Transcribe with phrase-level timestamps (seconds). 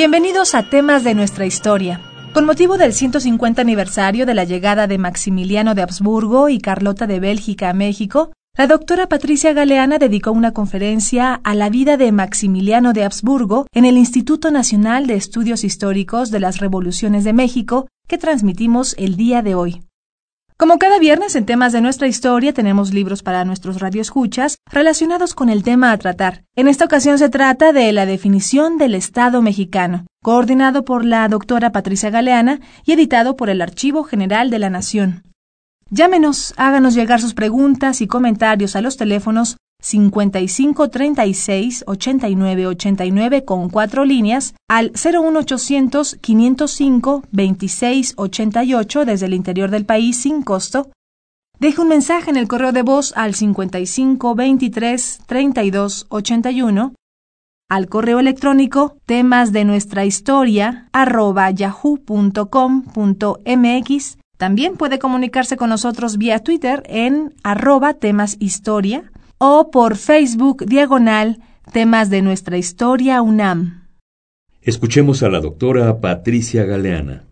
[0.00, 2.00] Bienvenidos a temas de nuestra historia.
[2.32, 7.20] Con motivo del 150 aniversario de la llegada de Maximiliano de Habsburgo y Carlota de
[7.20, 12.94] Bélgica a México, la doctora Patricia Galeana dedicó una conferencia a la vida de Maximiliano
[12.94, 18.16] de Habsburgo en el Instituto Nacional de Estudios Históricos de las Revoluciones de México, que
[18.16, 19.82] transmitimos el día de hoy.
[20.60, 25.48] Como cada viernes en temas de nuestra historia tenemos libros para nuestros radioescuchas relacionados con
[25.48, 26.44] el tema a tratar.
[26.54, 31.72] En esta ocasión se trata de la definición del Estado mexicano, coordinado por la doctora
[31.72, 35.22] Patricia Galeana y editado por el Archivo General de la Nación.
[35.88, 43.68] Llámenos, háganos llegar sus preguntas y comentarios a los teléfonos 55 36 89 89 con
[43.70, 50.90] cuatro líneas al 01800 505 26 88 desde el interior del país sin costo.
[51.58, 56.94] Deje un mensaje en el correo de voz al 55 23 32 81
[57.70, 62.08] al correo electrónico temas de nuestra historia arroba yahoo.com.mx.
[64.36, 71.40] También puede comunicarse con nosotros vía Twitter en arroba temas historia o por Facebook diagonal
[71.72, 73.88] temas de nuestra historia UNAM.
[74.60, 77.24] Escuchemos a la doctora Patricia Galeana.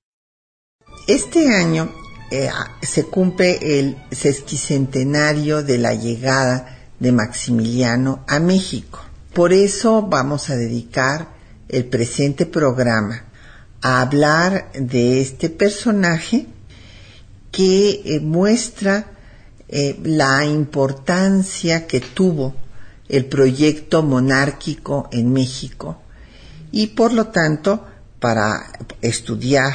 [1.06, 1.90] Este año
[2.30, 2.48] eh,
[2.80, 9.00] se cumple el sesquicentenario de la llegada de Maximiliano a México.
[9.34, 11.28] Por eso vamos a dedicar
[11.68, 13.24] el presente programa
[13.82, 16.46] a hablar de este personaje
[17.52, 19.17] que eh, muestra
[19.68, 22.54] eh, la importancia que tuvo
[23.08, 25.98] el proyecto monárquico en México
[26.72, 27.84] y por lo tanto
[28.20, 29.74] para estudiar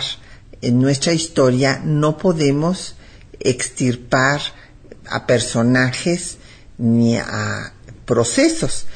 [0.61, 2.95] en nuestra historia no podemos
[3.39, 4.41] extirpar
[5.09, 6.37] a personajes
[6.77, 7.73] ni a
[8.05, 8.87] procesos.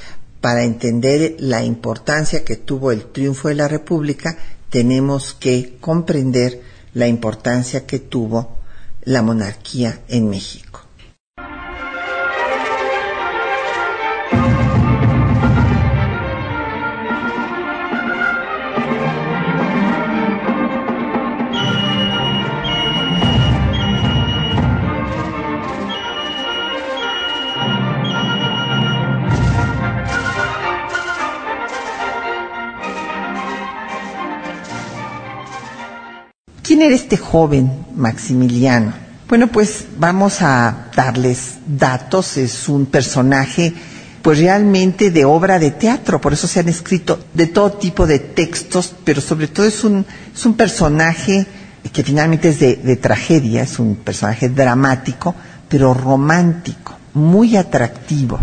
[0.42, 4.38] Para entender la importancia que tuvo el triunfo de la República,
[4.70, 6.62] tenemos que comprender
[6.94, 8.58] la importancia que tuvo
[9.04, 10.67] la monarquía en México.
[36.78, 38.94] ¿Quién era este joven Maximiliano?
[39.28, 42.38] Bueno, pues vamos a darles datos.
[42.38, 43.74] Es un personaje,
[44.22, 46.22] pues realmente de obra de teatro.
[46.22, 50.06] Por eso se han escrito de todo tipo de textos, pero sobre todo es un,
[50.32, 51.48] es un personaje
[51.92, 55.34] que finalmente es de, de tragedia, es un personaje dramático,
[55.68, 58.38] pero romántico, muy atractivo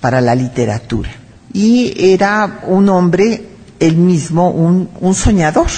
[0.00, 1.10] para la literatura.
[1.52, 3.44] Y era un hombre,
[3.78, 5.68] él mismo, un, un soñador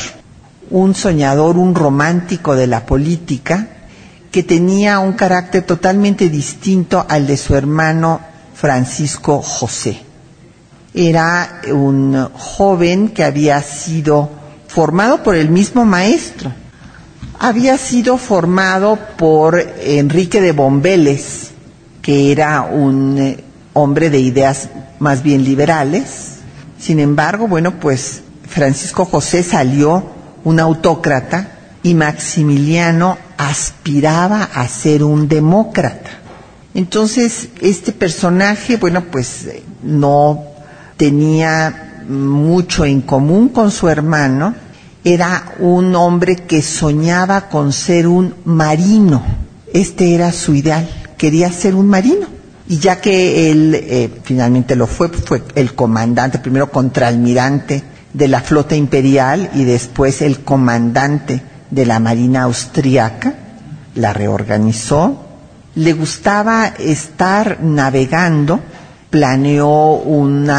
[0.72, 3.68] un soñador, un romántico de la política,
[4.30, 8.20] que tenía un carácter totalmente distinto al de su hermano
[8.54, 10.00] Francisco José.
[10.94, 14.30] Era un joven que había sido
[14.66, 16.50] formado por el mismo maestro.
[17.38, 21.50] Había sido formado por Enrique de Bombeles,
[22.00, 23.44] que era un eh,
[23.74, 26.36] hombre de ideas más bien liberales.
[26.78, 35.28] Sin embargo, bueno, pues Francisco José salió un autócrata y Maximiliano aspiraba a ser un
[35.28, 36.10] demócrata.
[36.74, 39.48] Entonces, este personaje, bueno, pues
[39.82, 40.44] no
[40.96, 44.54] tenía mucho en común con su hermano,
[45.04, 49.22] era un hombre que soñaba con ser un marino.
[49.72, 52.26] Este era su ideal, quería ser un marino.
[52.68, 57.82] Y ya que él eh, finalmente lo fue, fue el comandante, primero contraalmirante
[58.12, 63.34] de la flota imperial y después el comandante de la Marina austriaca,
[63.94, 65.26] la reorganizó,
[65.74, 68.60] le gustaba estar navegando,
[69.10, 70.50] planeó un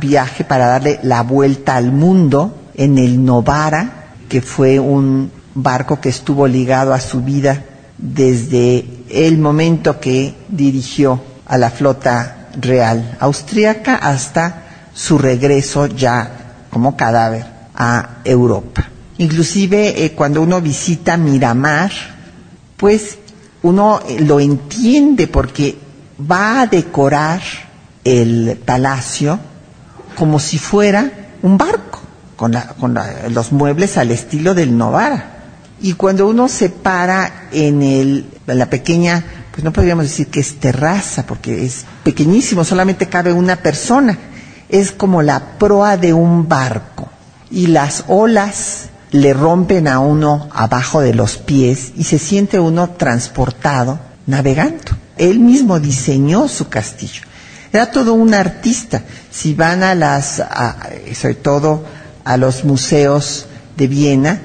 [0.00, 6.08] viaje para darle la vuelta al mundo en el Novara, que fue un barco que
[6.08, 7.62] estuvo ligado a su vida
[7.98, 14.62] desde el momento que dirigió a la flota real austríaca hasta
[14.94, 16.41] su regreso ya
[16.72, 18.88] como cadáver a Europa.
[19.18, 21.92] Inclusive eh, cuando uno visita Miramar,
[22.78, 23.18] pues
[23.60, 25.76] uno eh, lo entiende porque
[26.18, 27.42] va a decorar
[28.04, 29.38] el palacio
[30.16, 32.00] como si fuera un barco,
[32.36, 32.98] con, con
[33.28, 35.28] los muebles al estilo del Novara.
[35.82, 40.40] Y cuando uno se para en, el, en la pequeña, pues no podríamos decir que
[40.40, 44.16] es terraza, porque es pequeñísimo, solamente cabe una persona.
[44.72, 47.08] Es como la proa de un barco.
[47.48, 52.90] Y las olas le rompen a uno abajo de los pies y se siente uno
[52.90, 54.92] transportado navegando.
[55.16, 57.22] Él mismo diseñó su castillo.
[57.72, 59.02] Era todo un artista.
[59.30, 60.42] Si van a las,
[61.14, 61.84] sobre todo
[62.24, 63.46] a los museos
[63.76, 64.40] de Viena,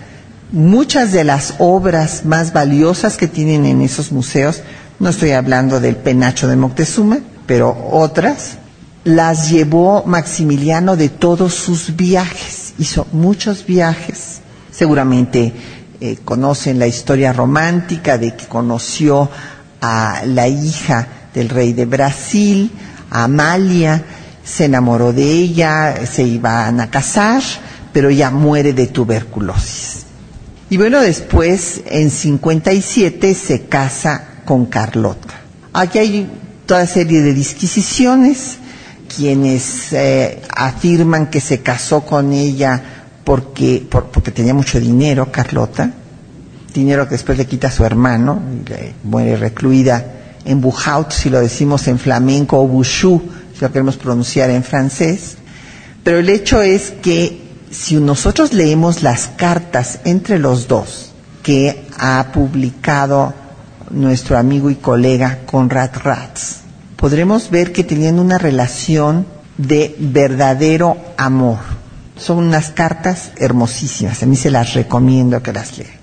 [0.51, 4.61] muchas de las obras más valiosas que tienen en esos museos,
[4.99, 8.57] no estoy hablando del penacho de Moctezuma, pero otras,
[9.07, 12.73] las llevó Maximiliano de todos sus viajes.
[12.77, 14.41] Hizo muchos viajes.
[14.69, 15.53] Seguramente
[16.01, 19.29] eh, conocen la historia romántica de que conoció
[19.81, 22.69] a la hija del rey de Brasil,
[23.09, 24.03] Amalia,
[24.43, 27.41] se enamoró de ella, se iban a casar,
[27.93, 30.05] pero ella muere de tuberculosis.
[30.69, 35.33] Y bueno, después, en 57, se casa con Carlota.
[35.71, 36.29] Aquí hay
[36.65, 38.57] toda serie de disquisiciones,
[39.17, 42.83] quienes eh, afirman que se casó con ella
[43.23, 43.87] porque,
[44.33, 45.91] tenía mucho dinero, Carlota,
[46.71, 50.05] dinero que después le quita a su hermano, y muere recluida
[50.45, 53.19] en Buhaut, si lo decimos en flamenco, o Bouchou,
[53.55, 55.35] si lo queremos pronunciar en francés.
[56.03, 57.41] Pero el hecho es que
[57.71, 61.11] si nosotros leemos las cartas entre los dos
[61.41, 63.33] que ha publicado
[63.89, 66.66] nuestro amigo y colega Conrad Ratz,
[66.97, 69.25] podremos ver que tenían una relación
[69.57, 71.59] de verdadero amor.
[72.17, 75.97] Son unas cartas hermosísimas, a mí se las recomiendo que las lean.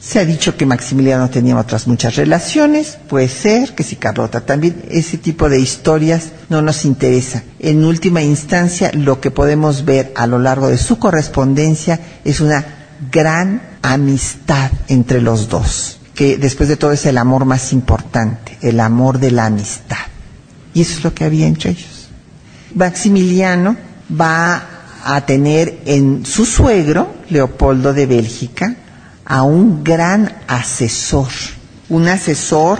[0.00, 4.82] Se ha dicho que Maximiliano tenía otras muchas relaciones, puede ser, que si Carlota también,
[4.90, 7.44] ese tipo de historias no nos interesa.
[7.60, 12.64] En última instancia, lo que podemos ver a lo largo de su correspondencia es una
[13.12, 18.80] gran amistad entre los dos, que después de todo es el amor más importante, el
[18.80, 20.11] amor de la amistad.
[20.74, 22.08] Y eso es lo que había entre ellos.
[22.74, 23.76] Maximiliano
[24.18, 24.62] va
[25.04, 28.76] a tener en su suegro, Leopoldo de Bélgica,
[29.24, 31.28] a un gran asesor,
[31.88, 32.78] un asesor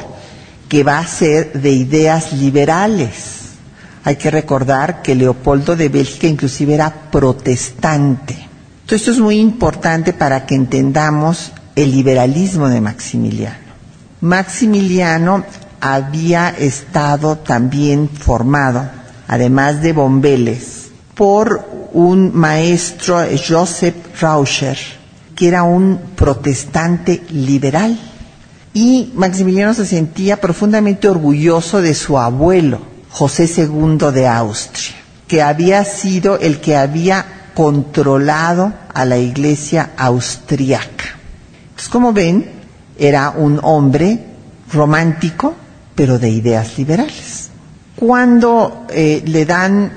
[0.69, 3.41] que va a ser de ideas liberales.
[4.05, 8.35] Hay que recordar que Leopoldo de Bélgica inclusive era protestante.
[8.81, 13.73] Entonces esto es muy importante para que entendamos el liberalismo de Maximiliano.
[14.21, 15.45] Maximiliano
[15.85, 18.89] había estado también formado,
[19.27, 24.79] además de Bombeles, por un maestro, Joseph Rauscher,
[25.35, 27.99] que era un protestante liberal.
[28.73, 32.79] Y Maximiliano se sentía profundamente orgulloso de su abuelo,
[33.11, 34.95] José II de Austria,
[35.27, 41.17] que había sido el que había controlado a la iglesia austriaca.
[41.71, 42.49] Entonces, como ven,
[42.97, 44.27] era un hombre
[44.73, 45.57] romántico,
[45.95, 47.51] pero de ideas liberales.
[47.97, 49.93] Cuando eh, le dan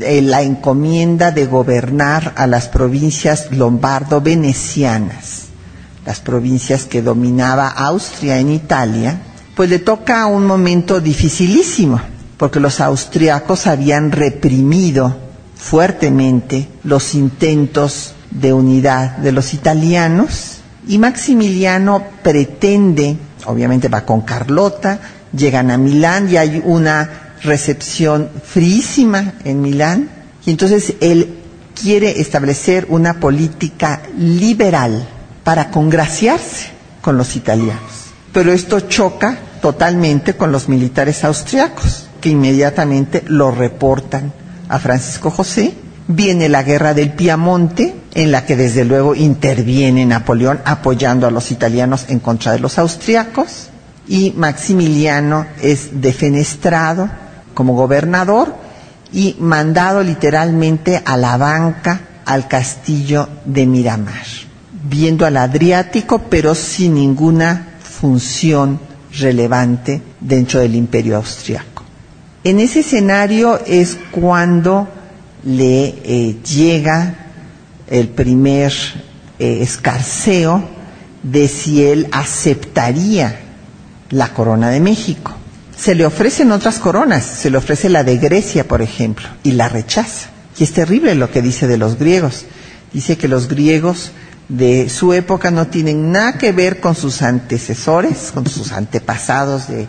[0.00, 5.46] eh, la encomienda de gobernar a las provincias lombardo-venecianas,
[6.04, 9.20] las provincias que dominaba Austria en Italia,
[9.54, 12.00] pues le toca un momento dificilísimo,
[12.36, 15.16] porque los austriacos habían reprimido
[15.56, 25.00] fuertemente los intentos de unidad de los italianos y Maximiliano pretende, obviamente va con Carlota,
[25.36, 30.08] llegan a Milán y hay una recepción fríísima en Milán
[30.44, 31.36] y entonces él
[31.80, 35.06] quiere establecer una política liberal
[35.44, 38.06] para congraciarse con los italianos.
[38.32, 44.32] Pero esto choca totalmente con los militares austriacos, que inmediatamente lo reportan
[44.68, 45.74] a Francisco José.
[46.08, 51.50] Viene la guerra del Piamonte, en la que desde luego interviene Napoleón apoyando a los
[51.50, 53.68] italianos en contra de los austriacos,
[54.08, 57.08] y Maximiliano es defenestrado,
[57.54, 58.54] como gobernador
[59.12, 64.24] y mandado literalmente a la banca al castillo de Miramar,
[64.88, 68.78] viendo al Adriático pero sin ninguna función
[69.18, 71.82] relevante dentro del imperio austriaco.
[72.44, 74.86] En ese escenario es cuando
[75.44, 77.14] le eh, llega
[77.88, 78.72] el primer
[79.38, 80.62] eh, escarceo
[81.22, 83.45] de si él aceptaría
[84.10, 85.32] la corona de México.
[85.76, 89.68] Se le ofrecen otras coronas, se le ofrece la de Grecia, por ejemplo, y la
[89.68, 90.30] rechaza.
[90.58, 92.46] Y es terrible lo que dice de los griegos.
[92.92, 94.12] Dice que los griegos
[94.48, 99.86] de su época no tienen nada que ver con sus antecesores, con sus antepasados de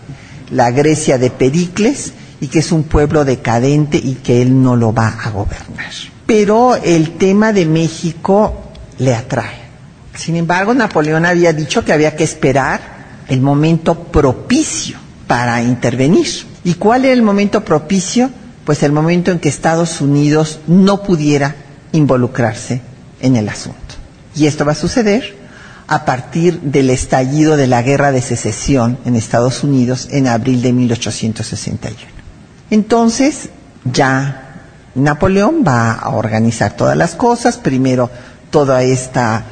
[0.51, 4.93] la Grecia de Pericles, y que es un pueblo decadente y que él no lo
[4.93, 5.91] va a gobernar.
[6.25, 9.67] Pero el tema de México le atrae.
[10.13, 12.96] Sin embargo, Napoleón había dicho que había que esperar
[13.27, 16.27] el momento propicio para intervenir.
[16.63, 18.29] ¿Y cuál era el momento propicio?
[18.65, 21.55] Pues el momento en que Estados Unidos no pudiera
[21.91, 22.81] involucrarse
[23.21, 23.95] en el asunto.
[24.35, 25.35] Y esto va a suceder
[25.87, 30.73] a partir del estallido de la guerra de secesión en Estados Unidos en abril de
[30.73, 31.97] 1861.
[32.69, 33.49] Entonces,
[33.85, 34.63] ya
[34.95, 38.09] Napoleón va a organizar todas las cosas, primero
[38.49, 39.45] toda esta,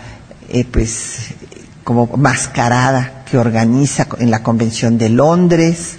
[0.49, 1.29] eh, pues,
[1.83, 5.95] como mascarada que organiza en la Convención de Londres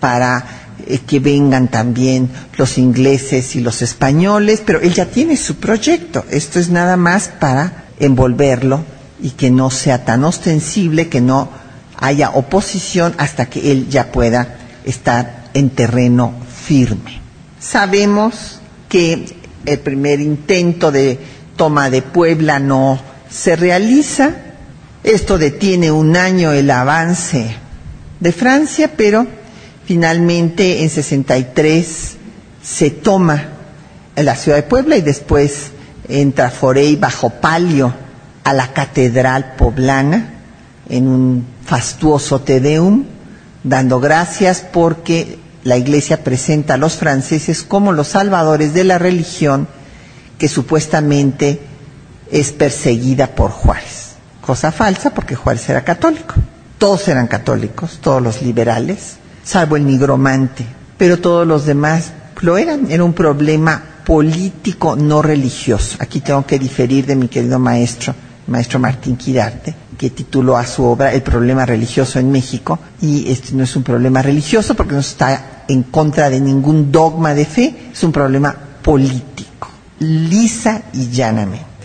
[0.00, 0.44] para
[0.86, 6.24] eh, que vengan también los ingleses y los españoles, pero él ya tiene su proyecto.
[6.30, 8.84] Esto es nada más para envolverlo
[9.20, 11.48] y que no sea tan ostensible, que no
[11.98, 16.34] haya oposición hasta que él ya pueda estar en terreno
[16.66, 17.20] firme.
[17.58, 19.24] Sabemos que
[19.64, 21.18] el primer intento de
[21.56, 24.34] toma de Puebla no se realiza.
[25.06, 27.54] Esto detiene un año el avance
[28.18, 29.24] de Francia, pero
[29.84, 32.16] finalmente en 63
[32.60, 33.50] se toma
[34.16, 35.68] la ciudad de Puebla y después
[36.08, 37.94] entra Forey bajo palio
[38.42, 40.40] a la catedral poblana
[40.88, 43.04] en un fastuoso tedeum,
[43.62, 49.68] dando gracias porque la Iglesia presenta a los franceses como los salvadores de la religión
[50.36, 51.60] que supuestamente
[52.32, 54.05] es perseguida por Juárez.
[54.46, 56.34] Cosa falsa porque Juárez era católico.
[56.78, 60.64] Todos eran católicos, todos los liberales, salvo el nigromante,
[60.96, 62.12] pero todos los demás
[62.42, 62.88] lo eran.
[62.88, 65.96] Era un problema político no religioso.
[65.98, 68.14] Aquí tengo que diferir de mi querido maestro,
[68.46, 73.52] maestro Martín Quirarte, que tituló a su obra El problema religioso en México, y este
[73.52, 77.90] no es un problema religioso porque no está en contra de ningún dogma de fe,
[77.92, 81.75] es un problema político, lisa y llanamente.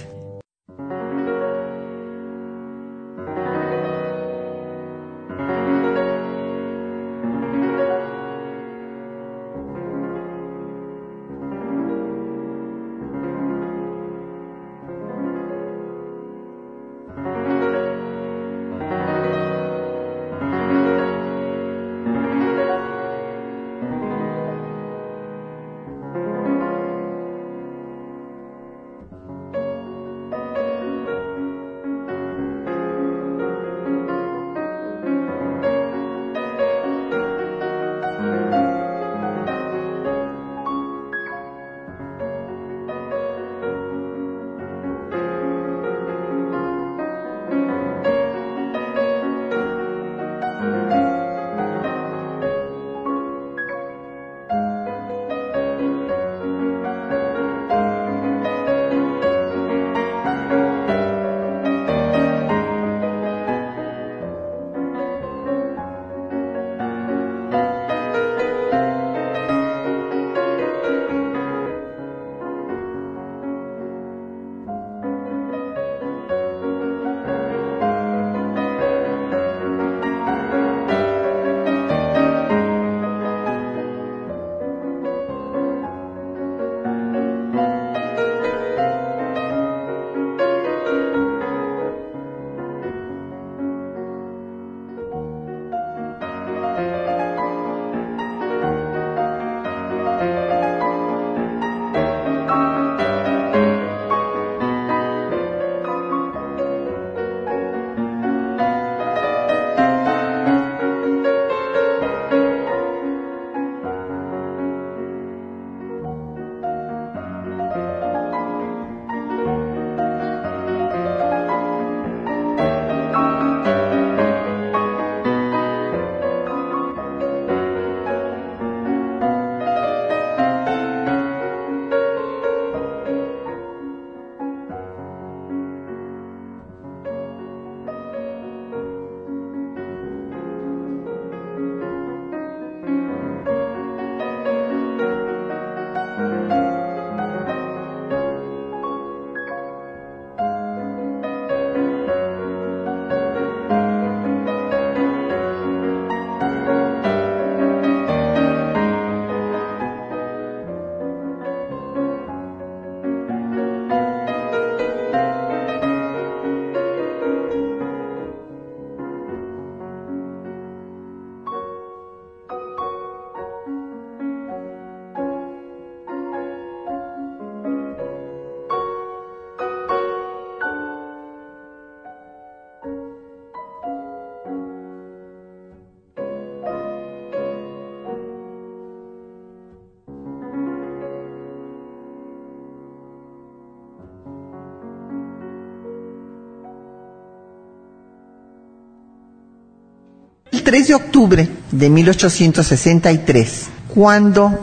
[200.72, 203.64] 3 de octubre de 1863,
[203.94, 204.58] cuando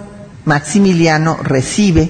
[0.46, 2.08] Maximiliano recibe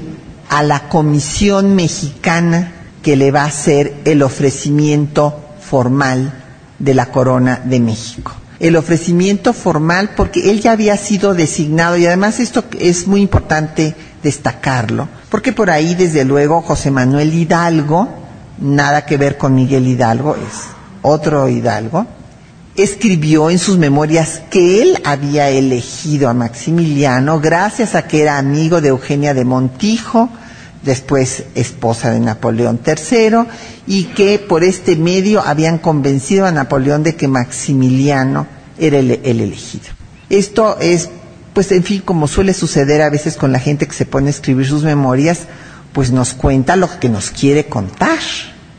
[0.48, 6.32] a la Comisión Mexicana que le va a hacer el ofrecimiento formal
[6.78, 8.30] de la Corona de México.
[8.60, 13.96] El ofrecimiento formal porque él ya había sido designado y además esto es muy importante
[14.22, 18.08] destacarlo, porque por ahí desde luego José Manuel Hidalgo,
[18.60, 20.68] nada que ver con Miguel Hidalgo, es
[21.02, 22.06] otro Hidalgo,
[22.82, 28.80] escribió en sus memorias que él había elegido a Maximiliano gracias a que era amigo
[28.80, 30.28] de Eugenia de Montijo,
[30.84, 33.48] después esposa de Napoleón III,
[33.88, 38.46] y que por este medio habían convencido a Napoleón de que Maximiliano
[38.78, 39.86] era el, el, elegido.
[40.30, 41.08] Esto es,
[41.54, 44.30] pues en fin, como suele suceder a veces con la gente que se pone a
[44.30, 45.40] escribir sus memorias,
[45.92, 48.20] pues nos cuenta lo que nos quiere contar,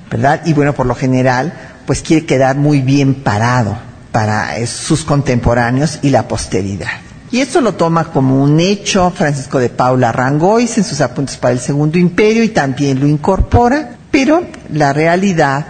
[0.10, 0.42] ¿verdad?
[0.46, 1.52] Y bueno, por lo general,
[1.86, 7.02] pues quiere quedar muy bien parado para sus contemporáneos y la posteridad.
[7.32, 11.54] Y esto lo toma como un hecho Francisco de Paula Rangois en sus apuntes para
[11.54, 14.44] el Segundo Imperio y también lo incorpora, pero
[14.74, 15.66] la realidad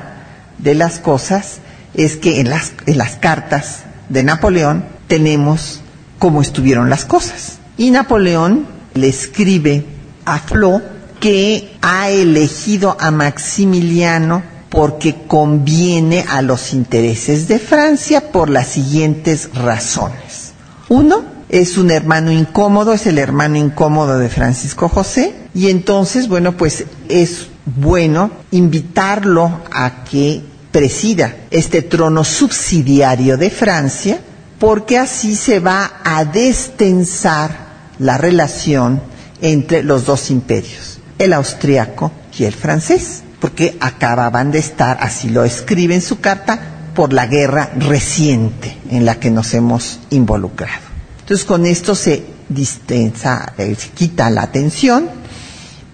[0.57, 1.57] de las cosas
[1.93, 5.81] es que en las, en las cartas de Napoleón tenemos
[6.17, 7.57] cómo estuvieron las cosas.
[7.77, 9.85] Y Napoleón le escribe
[10.25, 10.81] a Flo
[11.19, 19.49] que ha elegido a Maximiliano porque conviene a los intereses de Francia por las siguientes
[19.53, 20.53] razones.
[20.89, 26.55] Uno, es un hermano incómodo, es el hermano incómodo de Francisco José, y entonces, bueno,
[26.55, 34.19] pues es bueno invitarlo a que presida este trono subsidiario de Francia,
[34.59, 39.01] porque así se va a destensar la relación
[39.41, 45.43] entre los dos imperios, el austriaco y el francés, porque acababan de estar, así lo
[45.43, 46.59] escribe en su carta,
[46.99, 50.81] por la guerra reciente en la que nos hemos involucrado.
[51.21, 55.09] Entonces con esto se distensa, eh, se quita la tensión,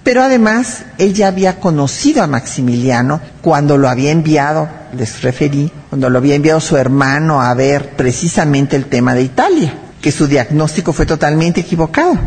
[0.04, 6.10] pero además él ya había conocido a Maximiliano cuando lo había enviado, les referí, cuando
[6.10, 10.94] lo había enviado su hermano a ver precisamente el tema de Italia, que su diagnóstico
[10.94, 12.18] fue totalmente equivocado.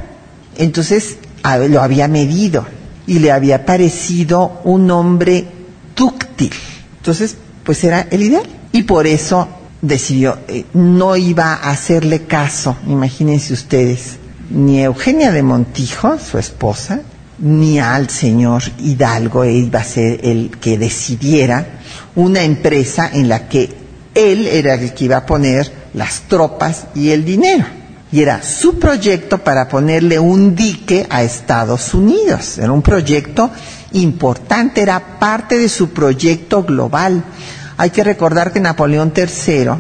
[0.57, 1.17] Entonces
[1.69, 2.67] lo había medido
[3.09, 5.47] y le había parecido un hombre
[5.97, 6.53] dúctil.
[6.99, 8.45] Entonces, pues era el ideal.
[8.71, 9.49] Y por eso
[9.81, 14.17] decidió, eh, no iba a hacerle caso, imagínense ustedes,
[14.51, 17.01] ni a Eugenia de Montijo, su esposa,
[17.39, 21.81] ni al señor Hidalgo, iba a ser el que decidiera
[22.15, 23.71] una empresa en la que
[24.15, 27.65] él era el que iba a poner las tropas y el dinero.
[28.11, 32.59] Y era su proyecto para ponerle un dique a Estados Unidos.
[32.59, 33.51] Era un proyecto
[33.93, 37.23] importante, era parte de su proyecto global.
[37.77, 39.71] Hay que recordar que Napoleón III,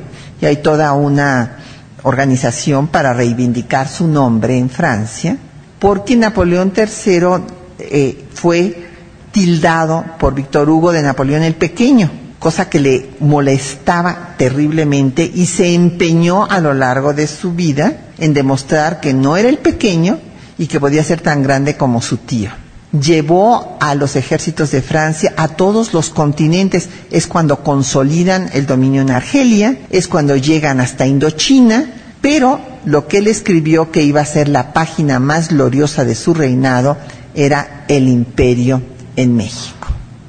[0.41, 1.57] y hay toda una
[2.03, 5.37] organización para reivindicar su nombre en Francia,
[5.79, 7.45] porque Napoleón III
[7.79, 8.89] eh, fue
[9.33, 15.75] tildado por Víctor Hugo de Napoleón el Pequeño, cosa que le molestaba terriblemente y se
[15.75, 20.19] empeñó a lo largo de su vida en demostrar que no era el pequeño
[20.57, 22.51] y que podía ser tan grande como su tío
[22.93, 26.89] llevó a los ejércitos de Francia a todos los continentes.
[27.11, 33.19] Es cuando consolidan el dominio en Argelia, es cuando llegan hasta Indochina, pero lo que
[33.19, 36.97] él escribió que iba a ser la página más gloriosa de su reinado
[37.35, 38.83] era el imperio
[39.17, 39.78] en México.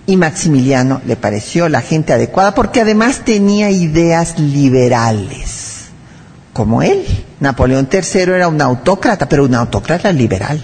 [0.09, 5.89] Y Maximiliano le pareció la gente adecuada porque además tenía ideas liberales,
[6.51, 7.05] como él.
[7.39, 10.59] Napoleón III era un autócrata, pero un autócrata liberal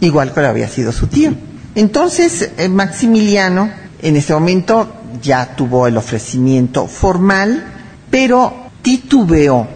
[0.00, 1.32] igual que lo había sido su tío.
[1.76, 3.70] Entonces, eh, Maximiliano
[4.02, 7.64] en ese momento ya tuvo el ofrecimiento formal,
[8.10, 9.68] pero titubeó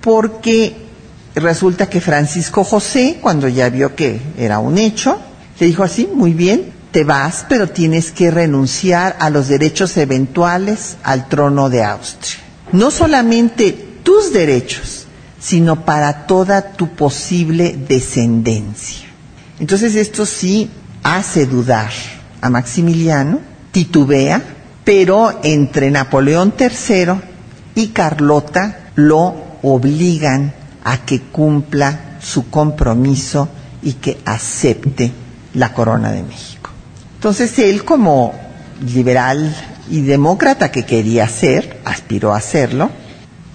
[0.00, 0.76] porque
[1.34, 5.18] resulta que Francisco José, cuando ya vio que era un hecho,
[5.58, 10.96] le dijo así, muy bien, te vas, pero tienes que renunciar a los derechos eventuales
[11.02, 12.40] al trono de Austria.
[12.72, 13.72] No solamente
[14.02, 15.06] tus derechos,
[15.40, 19.08] sino para toda tu posible descendencia.
[19.58, 20.70] Entonces esto sí
[21.02, 21.90] hace dudar
[22.40, 23.40] a Maximiliano,
[23.72, 24.42] titubea,
[24.84, 27.12] pero entre Napoleón III
[27.74, 30.52] y Carlota lo obligan
[30.84, 33.48] a que cumpla su compromiso
[33.82, 35.12] y que acepte
[35.54, 36.59] la corona de México.
[37.20, 38.32] Entonces él como
[38.80, 39.54] liberal
[39.90, 42.88] y demócrata que quería ser, aspiró a hacerlo,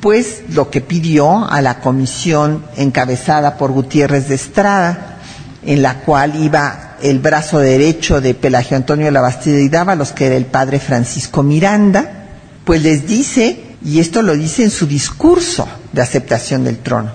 [0.01, 5.17] pues lo que pidió a la comisión encabezada por Gutiérrez de Estrada,
[5.65, 10.12] en la cual iba el brazo derecho de Pelagio Antonio de la Bastida y Dávalos,
[10.12, 12.28] que era el padre Francisco Miranda,
[12.65, 17.13] pues les dice, y esto lo dice en su discurso, de aceptación del trono,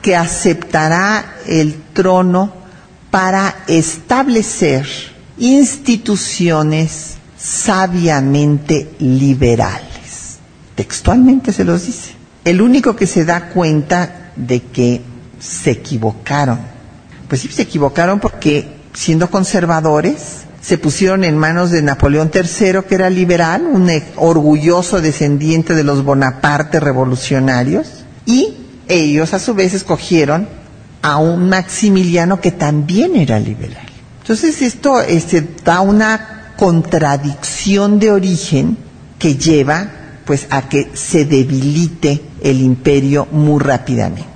[0.00, 2.52] que aceptará el trono
[3.10, 4.86] para establecer
[5.40, 10.38] instituciones sabiamente liberales.
[10.76, 12.12] Textualmente se los dice.
[12.44, 15.00] El único que se da cuenta de que
[15.40, 16.58] se equivocaron.
[17.28, 22.94] Pues sí, se equivocaron porque siendo conservadores, se pusieron en manos de Napoleón III, que
[22.94, 28.56] era liberal, un orgulloso descendiente de los Bonaparte revolucionarios, y
[28.88, 30.48] ellos a su vez escogieron
[31.02, 33.89] a un Maximiliano que también era liberal.
[34.20, 38.76] Entonces esto este, da una contradicción de origen
[39.18, 39.90] que lleva
[40.24, 44.30] pues a que se debilite el imperio muy rápidamente.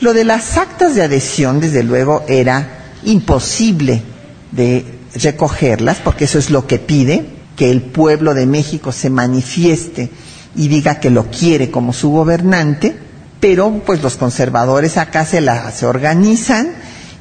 [0.00, 4.02] Lo de las actas de adhesión, desde luego, era imposible
[4.52, 10.10] de recogerlas, porque eso es lo que pide, que el pueblo de México se manifieste
[10.56, 12.96] y diga que lo quiere como su gobernante,
[13.40, 16.68] pero pues los conservadores acá se, la, se organizan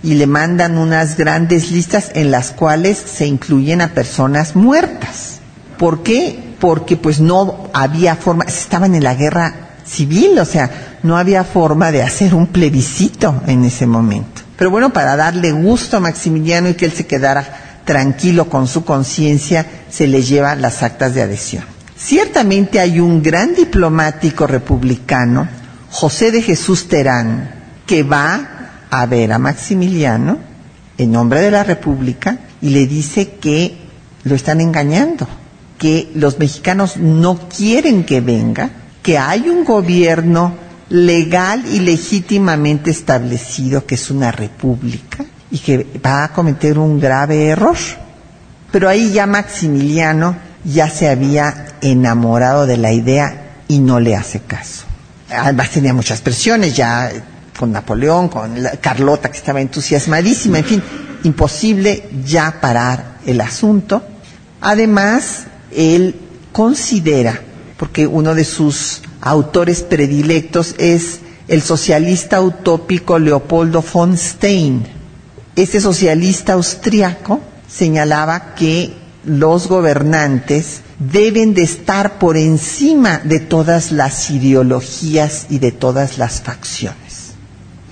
[0.04, 5.40] y le mandan unas grandes listas en las cuales se incluyen a personas muertas.
[5.78, 6.56] ¿Por qué?
[6.60, 11.92] Porque pues no había forma, estaban en la guerra civil, o sea, no había forma
[11.92, 14.42] de hacer un plebiscito en ese momento.
[14.58, 18.86] Pero bueno, para darle gusto a Maximiliano y que él se quedara tranquilo con su
[18.86, 21.64] conciencia, se le lleva las actas de adhesión.
[21.98, 25.48] Ciertamente hay un gran diplomático republicano,
[25.90, 27.52] José de Jesús Terán,
[27.86, 28.53] que va
[28.96, 30.38] a ver a Maximiliano
[31.00, 33.76] en nombre de la República y le dice que
[34.24, 35.28] lo están engañando,
[35.80, 38.70] que los mexicanos no quieren que venga,
[39.02, 40.54] que hay un gobierno
[40.90, 47.48] legal y legítimamente establecido que es una república y que va a cometer un grave
[47.48, 47.78] error.
[48.72, 54.42] Pero ahí ya Maximiliano ya se había enamorado de la idea y no le hace
[54.42, 54.84] caso.
[55.32, 57.12] Además tenía muchas presiones ya
[57.64, 60.84] con Napoleón, con Carlota que estaba entusiasmadísima, en fin,
[61.24, 64.04] imposible ya parar el asunto.
[64.60, 66.14] Además, él
[66.52, 67.40] considera,
[67.78, 74.86] porque uno de sus autores predilectos es el socialista utópico Leopoldo von Stein.
[75.56, 84.30] Este socialista austriaco señalaba que los gobernantes deben de estar por encima de todas las
[84.32, 87.13] ideologías y de todas las facciones.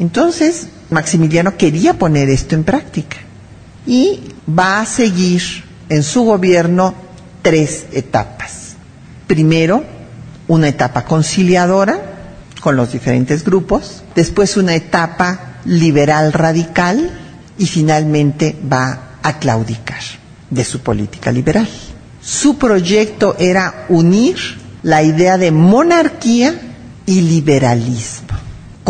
[0.01, 3.17] Entonces, Maximiliano quería poner esto en práctica
[3.85, 5.43] y va a seguir
[5.89, 6.95] en su gobierno
[7.43, 8.73] tres etapas.
[9.27, 9.83] Primero,
[10.47, 12.01] una etapa conciliadora
[12.61, 17.11] con los diferentes grupos, después una etapa liberal radical
[17.59, 20.01] y finalmente va a claudicar
[20.49, 21.69] de su política liberal.
[22.23, 24.37] Su proyecto era unir
[24.81, 26.55] la idea de monarquía
[27.05, 28.30] y liberalismo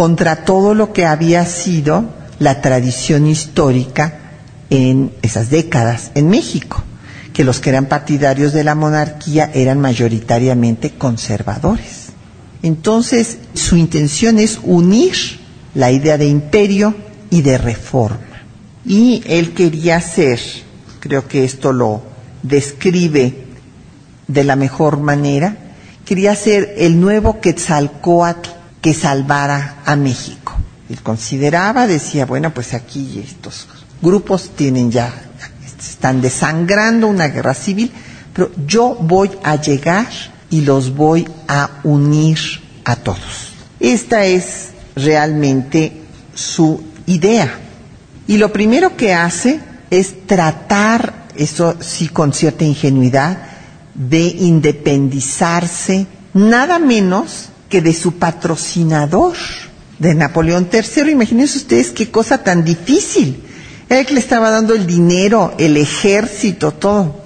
[0.02, 2.06] contra todo lo que había sido
[2.40, 4.32] la tradición histórica
[4.72, 6.82] en esas décadas en México
[7.34, 12.08] que los que eran partidarios de la monarquía eran mayoritariamente conservadores.
[12.64, 15.14] Entonces, su intención es unir
[15.76, 16.96] la idea de imperio
[17.30, 18.42] y de reforma.
[18.84, 20.40] Y él quería ser,
[21.00, 22.02] creo que esto lo
[22.42, 23.46] describe
[24.28, 25.58] de la mejor manera,
[26.06, 30.54] quería ser el nuevo Quetzalcoatl que salvara a México.
[30.90, 33.68] Él consideraba, decía, bueno, pues aquí estos
[34.02, 35.14] grupos tienen ya
[35.80, 37.92] están desangrando una guerra civil,
[38.34, 40.08] pero yo voy a llegar
[40.50, 42.38] y los voy a unir
[42.86, 43.54] a todos.
[43.80, 46.02] Esta es realmente
[46.34, 47.52] su idea.
[48.28, 53.38] Y lo primero que hace es tratar, eso sí con cierta ingenuidad,
[53.94, 59.34] de independizarse nada menos que de su patrocinador,
[59.98, 61.10] de Napoleón III.
[61.12, 63.46] Imagínense ustedes qué cosa tan difícil
[64.00, 67.24] él le estaba dando el dinero, el ejército, todo.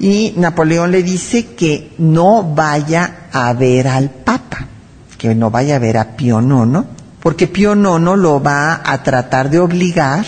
[0.00, 4.66] Y Napoleón le dice que no vaya a ver al Papa,
[5.16, 6.84] que no vaya a ver a Pío IX,
[7.20, 10.24] porque Pío IX lo va a tratar de obligar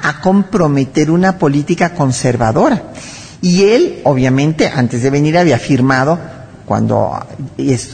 [0.00, 2.84] a comprometer una política conservadora.
[3.42, 6.18] Y él, obviamente, antes de venir había firmado
[6.66, 7.16] cuando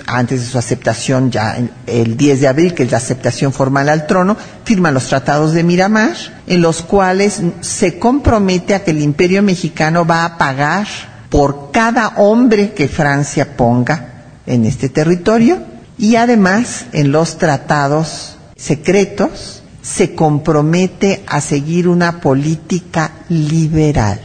[0.06, 4.06] antes de su aceptación, ya el 10 de abril, que es la aceptación formal al
[4.06, 9.42] trono, firma los tratados de Miramar, en los cuales se compromete a que el imperio
[9.42, 10.86] mexicano va a pagar
[11.28, 14.08] por cada hombre que Francia ponga
[14.46, 15.58] en este territorio
[15.98, 24.20] y además en los tratados secretos se compromete a seguir una política liberal.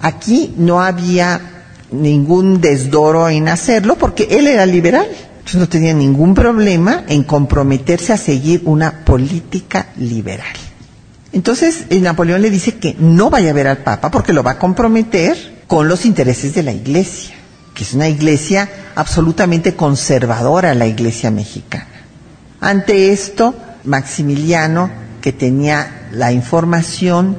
[0.00, 1.57] Aquí no había
[1.90, 5.06] ningún desdoro en hacerlo porque él era liberal.
[5.38, 10.46] Entonces no tenía ningún problema en comprometerse a seguir una política liberal.
[11.32, 14.58] Entonces Napoleón le dice que no vaya a ver al Papa porque lo va a
[14.58, 17.34] comprometer con los intereses de la Iglesia,
[17.74, 21.86] que es una iglesia absolutamente conservadora, la Iglesia mexicana.
[22.60, 27.36] Ante esto, Maximiliano, que tenía la información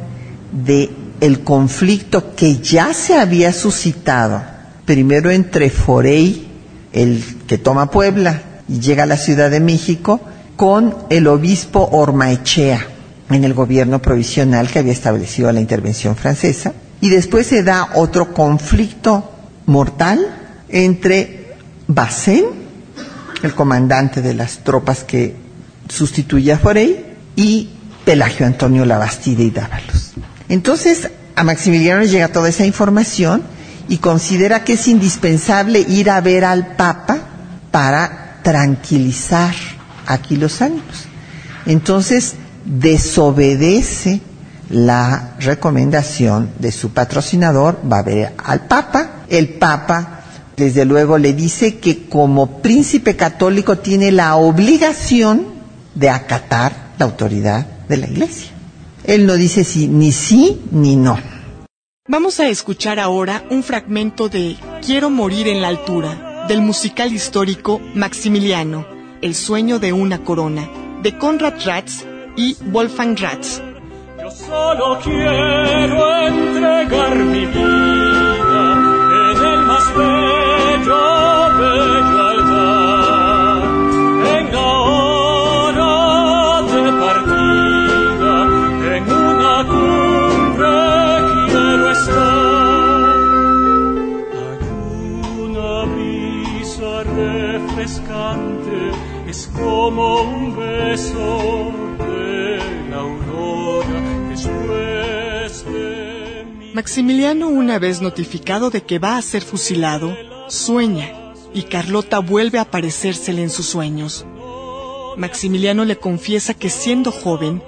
[0.51, 0.89] de
[1.21, 4.41] el conflicto que ya se había suscitado,
[4.85, 6.47] primero entre Forey,
[6.93, 10.21] el que toma Puebla y llega a la Ciudad de México,
[10.55, 12.85] con el obispo Ormaechea
[13.29, 18.33] en el gobierno provisional que había establecido la intervención francesa, y después se da otro
[18.33, 19.31] conflicto
[19.67, 20.19] mortal
[20.67, 21.55] entre
[21.87, 22.45] Bacén,
[23.41, 25.35] el comandante de las tropas que
[25.87, 27.05] sustituye a Forey,
[27.35, 27.69] y
[28.03, 30.13] Pelagio Antonio Labastide y Dávalos.
[30.49, 33.43] Entonces, a Maximiliano le llega toda esa información
[33.87, 37.17] y considera que es indispensable ir a ver al Papa
[37.71, 39.53] para tranquilizar
[40.05, 41.05] aquí los ánimos.
[41.65, 42.33] Entonces,
[42.65, 44.21] desobedece
[44.69, 49.23] la recomendación de su patrocinador, va a ver al Papa.
[49.29, 50.21] El Papa,
[50.57, 55.45] desde luego, le dice que como príncipe católico tiene la obligación
[55.95, 58.51] de acatar la autoridad de la Iglesia.
[59.09, 61.17] Él no dice si, ni sí ni no.
[62.07, 67.81] Vamos a escuchar ahora un fragmento de Quiero morir en la altura, del musical histórico
[67.95, 68.85] Maximiliano,
[69.23, 70.69] El sueño de una corona,
[71.01, 72.05] de Konrad Ratz
[72.37, 73.63] y Wolfgang Ratz.
[74.21, 77.78] Yo solo quiero entregar mi vida
[106.79, 110.15] Maximiliano, una vez notificado de que va a ser fusilado,
[110.47, 114.25] sueña y Carlota vuelve a aparecérsele en sus sueños.
[115.17, 117.61] Maximiliano le confiesa que siendo joven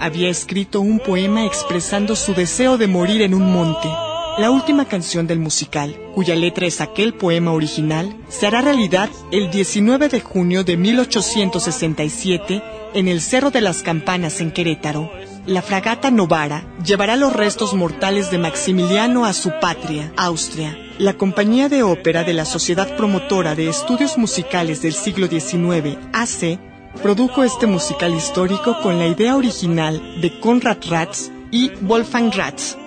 [0.00, 3.86] había escrito un poema expresando su deseo de morir en un monte.
[4.38, 9.50] La última canción del musical, cuya letra es aquel poema original, se hará realidad el
[9.50, 12.62] 19 de junio de 1867
[12.94, 15.12] en el Cerro de las Campanas en Querétaro.
[15.46, 20.74] La fragata Novara llevará los restos mortales de Maximiliano a su patria, Austria.
[20.96, 26.58] La compañía de ópera de la Sociedad Promotora de Estudios Musicales del siglo XIX, AC,
[27.02, 32.78] produjo este musical histórico con la idea original de Konrad Ratz y Wolfgang Ratz.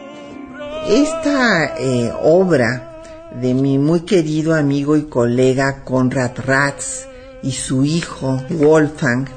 [0.87, 3.03] Esta eh, obra
[3.39, 7.05] de mi muy querido amigo y colega Konrad Ratz
[7.43, 9.27] y su hijo Wolfgang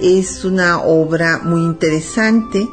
[0.00, 2.68] es una obra muy interesante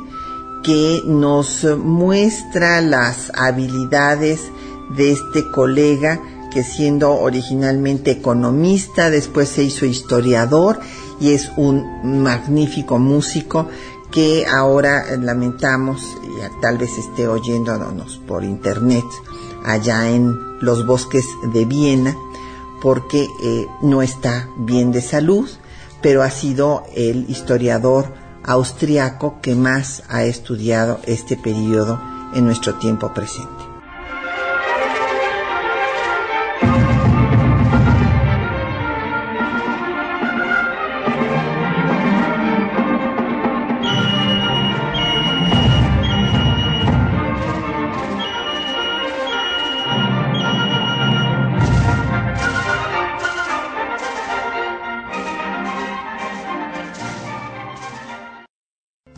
[0.64, 4.52] que nos muestra las habilidades
[4.96, 10.80] de este colega que siendo originalmente economista, después se hizo historiador
[11.20, 13.68] y es un magnífico músico
[14.12, 19.06] que ahora lamentamos, y tal vez esté oyéndonos por internet,
[19.64, 22.16] allá en los bosques de Viena,
[22.82, 25.50] porque eh, no está bien de salud,
[26.02, 32.02] pero ha sido el historiador austriaco que más ha estudiado este periodo
[32.34, 33.71] en nuestro tiempo presente.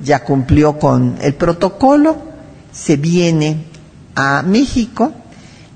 [0.03, 2.17] Ya cumplió con el protocolo,
[2.71, 3.65] se viene
[4.15, 5.13] a México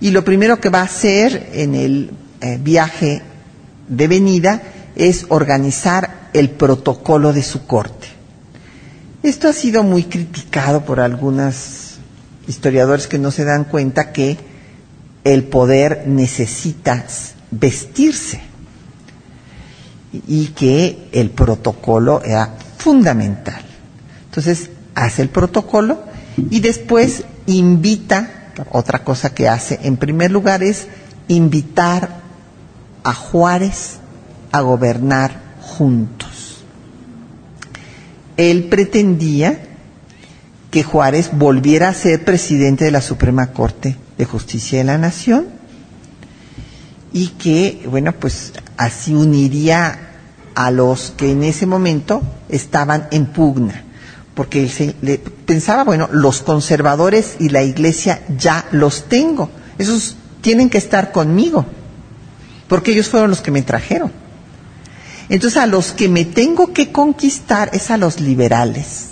[0.02, 2.12] y lo primero que va a hacer en el
[2.42, 3.22] eh, viaje
[3.88, 4.62] de venida
[4.96, 8.08] es organizar el protocolo de su corte.
[9.24, 11.96] Esto ha sido muy criticado por algunos
[12.48, 14.38] historiadores que no se dan cuenta que
[15.24, 17.06] el poder necesita
[17.52, 18.42] vestirse
[20.28, 23.67] y que el protocolo era fundamental.
[24.38, 25.98] Entonces hace el protocolo
[26.52, 30.86] y después invita, otra cosa que hace en primer lugar es
[31.28, 32.22] invitar
[33.04, 33.98] a Juárez
[34.52, 36.64] a gobernar juntos.
[38.38, 39.60] Él pretendía
[40.70, 45.48] que Juárez volviera a ser presidente de la Suprema Corte de Justicia de la Nación
[47.12, 50.12] y que, bueno, pues así uniría
[50.54, 53.84] a los que en ese momento estaban en pugna,
[54.38, 60.78] porque le pensaba, bueno, los conservadores y la iglesia ya los tengo, esos tienen que
[60.78, 61.66] estar conmigo,
[62.68, 64.12] porque ellos fueron los que me trajeron.
[65.28, 69.08] Entonces a los que me tengo que conquistar es a los liberales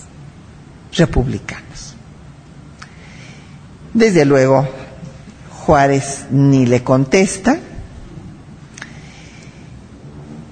[0.95, 1.95] republicanos.
[3.95, 4.69] Desde luego,
[5.49, 7.57] Juárez ni le contesta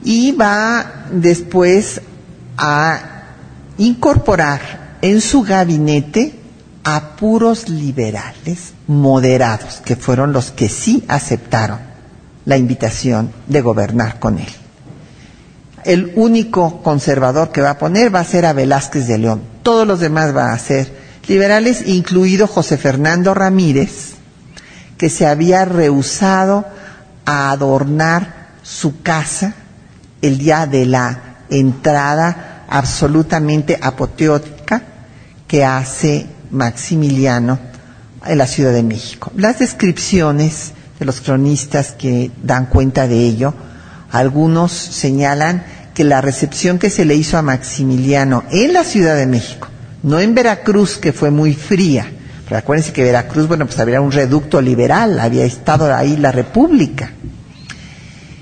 [0.03, 2.01] y va después
[2.57, 3.12] a
[3.77, 6.39] incorporar en su gabinete
[6.83, 11.79] a puros liberales moderados, que fueron los que sí aceptaron
[12.45, 14.47] la invitación de gobernar con él.
[15.85, 19.41] El único conservador que va a poner va a ser a Velázquez de León.
[19.63, 24.13] Todos los demás van a ser liberales, incluido José Fernando Ramírez,
[24.97, 26.65] que se había rehusado
[27.25, 29.55] a adornar su casa
[30.21, 34.81] el día de la entrada absolutamente apoteótica
[35.47, 37.59] que hace Maximiliano
[38.25, 39.31] en la Ciudad de México.
[39.37, 43.53] Las descripciones de los cronistas que dan cuenta de ello,
[44.11, 49.27] algunos señalan que la recepción que se le hizo a Maximiliano en la Ciudad de
[49.27, 49.67] México,
[50.01, 52.07] no en Veracruz, que fue muy fría,
[52.45, 57.11] pero acuérdense que Veracruz, bueno, pues había un reducto liberal, había estado ahí la República.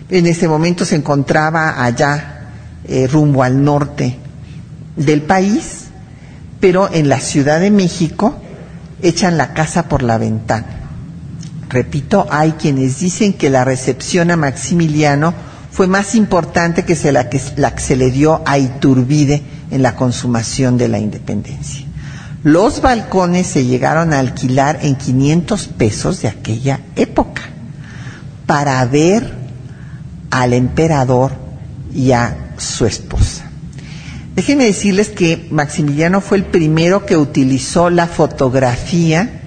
[0.09, 2.37] En ese momento se encontraba allá,
[2.85, 4.20] eh, rumbo al norte
[5.05, 5.85] del país,
[6.59, 8.35] pero en la Ciudad de México
[9.01, 10.67] echan la casa por la ventana.
[11.69, 15.33] Repito, hay quienes dicen que la recepción a Maximiliano
[15.71, 19.95] fue más importante que, la, que la que se le dio a Iturbide en la
[19.95, 21.85] consumación de la independencia.
[22.43, 27.43] Los balcones se llegaron a alquilar en 500 pesos de aquella época
[28.45, 29.31] para ver
[30.29, 31.33] al emperador
[31.93, 33.40] y a su esposa.
[34.35, 39.41] Déjenme decirles que Maximiliano fue el primero que utilizó la fotografía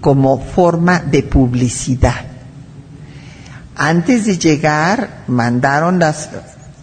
[0.00, 2.24] como forma de publicidad.
[3.74, 6.30] Antes de llegar, mandaron las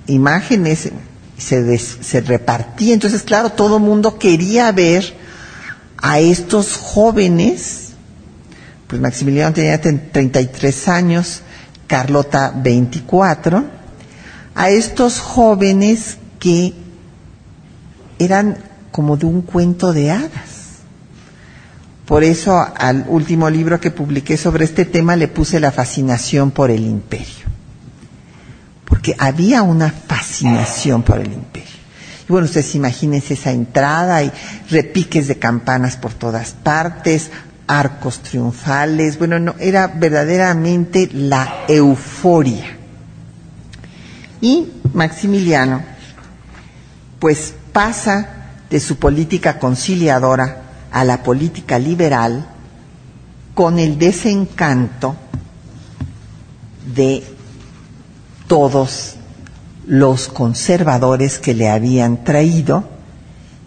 [0.06, 0.92] imágenes,
[1.38, 2.94] se, se repartía.
[2.94, 5.16] Entonces, claro, todo el mundo quería ver
[5.98, 7.94] a estos jóvenes,
[8.86, 11.42] pues Maximiliano tenía 33 años,
[11.88, 13.64] Carlota 24,
[14.54, 16.83] a estos jóvenes que
[18.20, 18.58] eran
[18.92, 20.64] como de un cuento de hadas.
[22.06, 26.70] Por eso al último libro que publiqué sobre este tema le puse la fascinación por
[26.70, 27.46] el imperio.
[28.86, 31.70] Porque había una fascinación por el imperio.
[32.28, 34.32] Y bueno, ustedes imagínense esa entrada y
[34.70, 37.32] repiques de campanas por todas partes,
[37.68, 42.78] arcos triunfales, bueno, no, era verdaderamente la euforia.
[44.42, 45.82] Y Maximiliano,
[47.20, 48.30] pues pasa
[48.70, 52.46] de su política conciliadora a la política liberal
[53.54, 55.16] con el desencanto
[56.96, 57.24] de
[58.48, 59.16] todos
[59.88, 62.88] los conservadores que le habían traído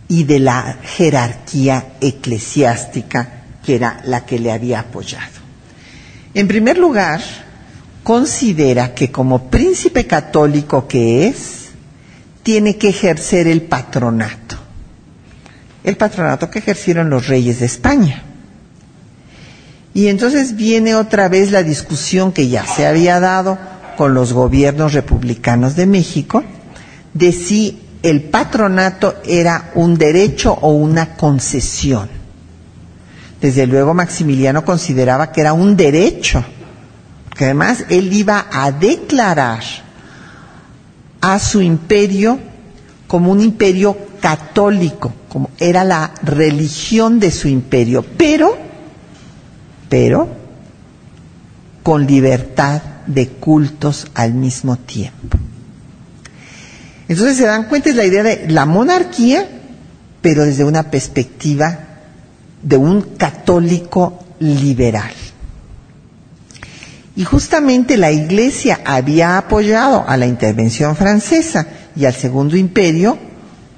[0.09, 5.32] y de la jerarquía eclesiástica que era la que le había apoyado.
[6.34, 7.20] En primer lugar,
[8.04, 11.65] considera que como príncipe católico que es,
[12.47, 14.55] tiene que ejercer el patronato.
[15.82, 18.22] El patronato que ejercieron los reyes de España.
[19.92, 23.59] Y entonces viene otra vez la discusión que ya se había dado
[23.97, 26.44] con los gobiernos republicanos de México
[27.14, 32.09] de si el patronato era un derecho o una concesión.
[33.40, 36.44] Desde luego Maximiliano consideraba que era un derecho,
[37.36, 39.64] que además él iba a declarar
[41.26, 42.38] a su imperio
[43.08, 48.56] como un imperio católico, como era la religión de su imperio, pero,
[49.88, 50.28] pero,
[51.82, 55.36] con libertad de cultos al mismo tiempo.
[57.08, 59.48] Entonces se dan cuenta es la idea de la monarquía,
[60.22, 61.76] pero desde una perspectiva
[62.62, 65.12] de un católico liberal.
[67.16, 73.18] Y justamente la Iglesia había apoyado a la intervención francesa y al Segundo Imperio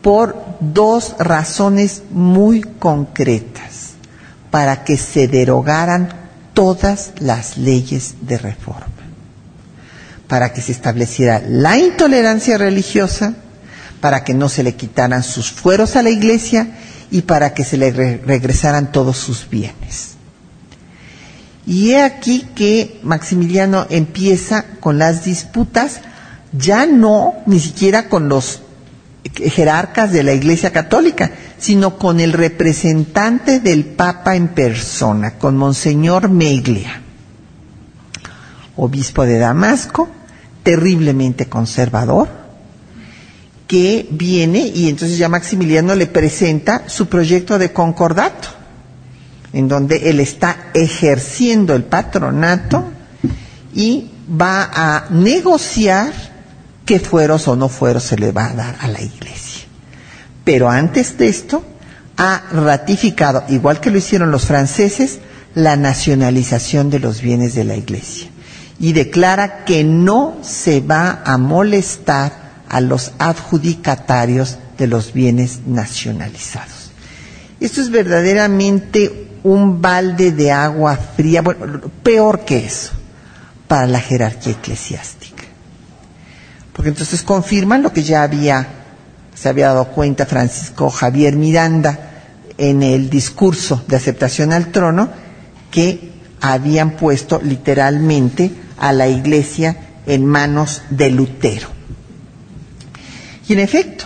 [0.03, 3.91] por dos razones muy concretas
[4.51, 6.09] para que se derogaran
[6.53, 8.87] todas las leyes de reforma,
[10.27, 13.35] para que se estableciera la intolerancia religiosa,
[14.01, 16.67] para que no se le quitaran sus fueros a la Iglesia
[17.13, 20.18] y para que se le regresaran todos sus bienes.
[21.69, 26.01] Y he aquí que Maximiliano empieza con las disputas
[26.53, 28.63] ya no ni siquiera con los
[29.35, 36.31] jerarcas de la Iglesia Católica, sino con el representante del Papa en persona, con Monseñor
[36.31, 37.03] Meglia,
[38.77, 40.09] obispo de Damasco,
[40.63, 42.29] terriblemente conservador,
[43.67, 48.49] que viene y entonces ya Maximiliano le presenta su proyecto de concordato,
[49.53, 52.85] en donde él está ejerciendo el patronato
[53.75, 56.13] y va a negociar
[56.85, 59.67] qué fueros o no fueros se le va a dar a la iglesia.
[60.45, 61.65] Pero antes de esto,
[62.17, 65.19] ha ratificado, igual que lo hicieron los franceses,
[65.55, 68.29] la nacionalización de los bienes de la iglesia.
[68.81, 76.91] Y declara que no se va a molestar a los adjudicatarios de los bienes nacionalizados.
[77.61, 82.93] Esto es verdaderamente un balde de agua fría, bueno, peor que eso,
[83.67, 85.29] para la jerarquía eclesiástica
[86.79, 88.69] porque entonces confirman lo que ya había,
[89.35, 91.99] se había dado cuenta Francisco Javier Miranda
[92.57, 95.11] en el discurso de aceptación al trono,
[95.73, 99.77] que habían puesto literalmente a la iglesia
[100.07, 101.67] en manos de Lutero.
[103.49, 104.05] Y en efecto,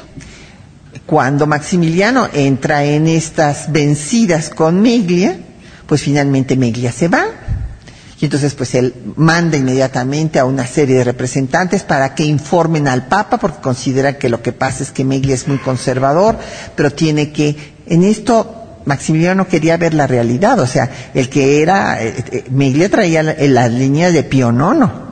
[1.13, 5.37] cuando Maximiliano entra en estas vencidas con Meglia,
[5.85, 7.27] pues finalmente Meglia se va,
[8.19, 13.09] y entonces pues él manda inmediatamente a una serie de representantes para que informen al
[13.09, 16.39] Papa, porque considera que lo que pasa es que Meglia es muy conservador,
[16.75, 22.03] pero tiene que, en esto Maximiliano quería ver la realidad, o sea, el que era,
[22.03, 25.12] eh, eh, Meglia traía las la líneas de Pío IX.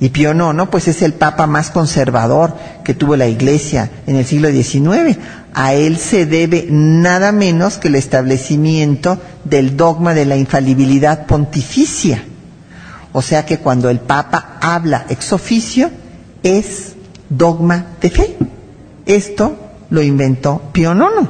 [0.00, 4.24] Y Pío IX, pues es el papa más conservador que tuvo la iglesia en el
[4.24, 5.18] siglo XIX.
[5.52, 12.24] A él se debe nada menos que el establecimiento del dogma de la infalibilidad pontificia.
[13.12, 15.90] O sea que cuando el Papa habla ex oficio,
[16.42, 16.94] es
[17.28, 18.36] dogma de fe.
[19.04, 19.54] Esto
[19.90, 21.28] lo inventó Pío IX.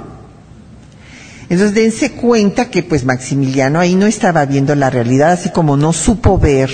[1.48, 5.92] Entonces dense cuenta que pues Maximiliano ahí no estaba viendo la realidad, así como no
[5.92, 6.70] supo ver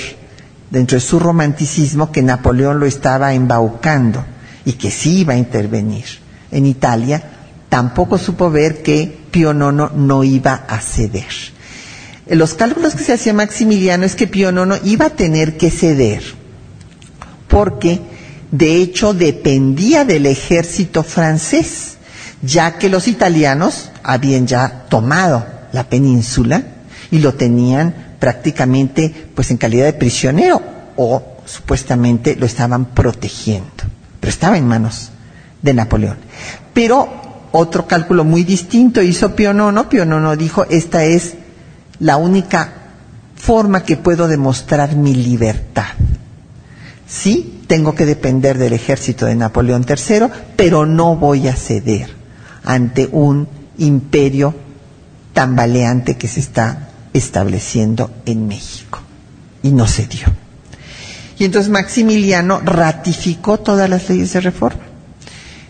[0.71, 4.25] dentro de su romanticismo que Napoleón lo estaba embaucando
[4.65, 6.05] y que sí iba a intervenir
[6.51, 7.23] en Italia,
[7.69, 11.27] tampoco supo ver que Pío IX no iba a ceder.
[12.29, 16.23] Los cálculos que se hacía Maximiliano es que Pío IX iba a tener que ceder,
[17.49, 18.01] porque
[18.51, 21.97] de hecho dependía del ejército francés,
[22.43, 26.63] ya que los italianos habían ya tomado la península
[27.11, 30.61] y lo tenían prácticamente pues en calidad de prisionero
[30.97, 33.71] o supuestamente lo estaban protegiendo,
[34.21, 35.11] pero estaba en manos
[35.63, 36.17] de Napoleón.
[36.73, 37.09] Pero
[37.53, 39.35] otro cálculo muy distinto hizo.
[39.35, 41.35] Pío IX dijo, esta es
[41.99, 42.73] la única
[43.37, 45.87] forma que puedo demostrar mi libertad.
[47.09, 52.11] Sí, tengo que depender del ejército de Napoleón III, pero no voy a ceder
[52.65, 53.49] ante un
[53.79, 54.55] imperio
[55.33, 56.86] tambaleante que se está
[57.17, 59.01] estableciendo en México.
[59.63, 60.27] Y no cedió.
[61.39, 64.87] Y entonces Maximiliano ratificó todas las leyes de reforma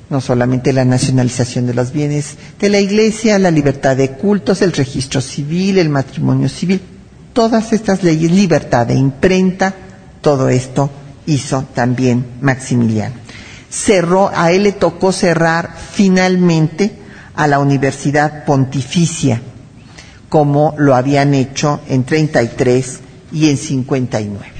[0.09, 4.73] no solamente la nacionalización de los bienes de la Iglesia, la libertad de cultos, el
[4.73, 6.81] registro civil, el matrimonio civil,
[7.33, 9.75] todas estas leyes, libertad de imprenta,
[10.21, 10.91] todo esto
[11.27, 13.17] hizo también Maximiliano.
[13.69, 16.93] Cerró, a él le tocó cerrar finalmente
[17.35, 19.43] a la Universidad Pontificia,
[20.29, 23.01] como lo habían hecho en 33
[23.33, 24.53] y en 59.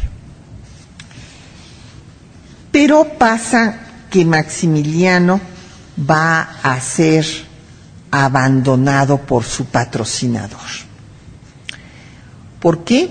[2.71, 5.41] Pero pasa que Maximiliano
[5.99, 7.25] va a ser
[8.11, 10.61] abandonado por su patrocinador.
[12.61, 13.11] ¿Por qué?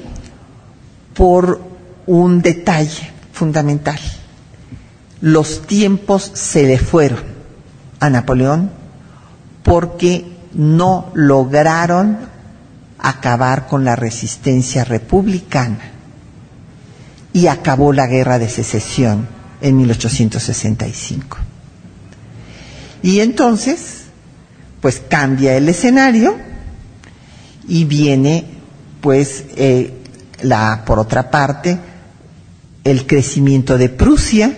[1.14, 1.62] Por
[2.06, 4.00] un detalle fundamental.
[5.22, 7.24] Los tiempos se le fueron
[8.00, 8.70] a Napoleón
[9.64, 12.35] porque no lograron
[13.08, 15.78] acabar con la resistencia republicana
[17.34, 19.28] y acabó la guerra de secesión
[19.62, 21.38] en 1865.
[23.04, 24.06] Y entonces,
[24.82, 26.36] pues cambia el escenario
[27.68, 28.46] y viene,
[29.02, 29.94] pues, eh,
[30.42, 31.78] la, por otra parte,
[32.84, 34.52] el crecimiento de Prusia,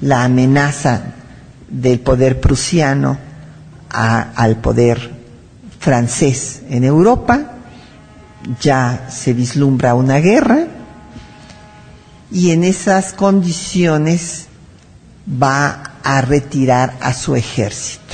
[0.00, 1.14] la amenaza
[1.68, 3.18] del poder prusiano
[3.90, 5.10] al poder
[5.80, 7.57] francés en Europa,
[8.60, 10.66] ya se vislumbra una guerra,
[12.30, 14.46] y en esas condiciones
[15.30, 18.07] va a retirar a su ejército.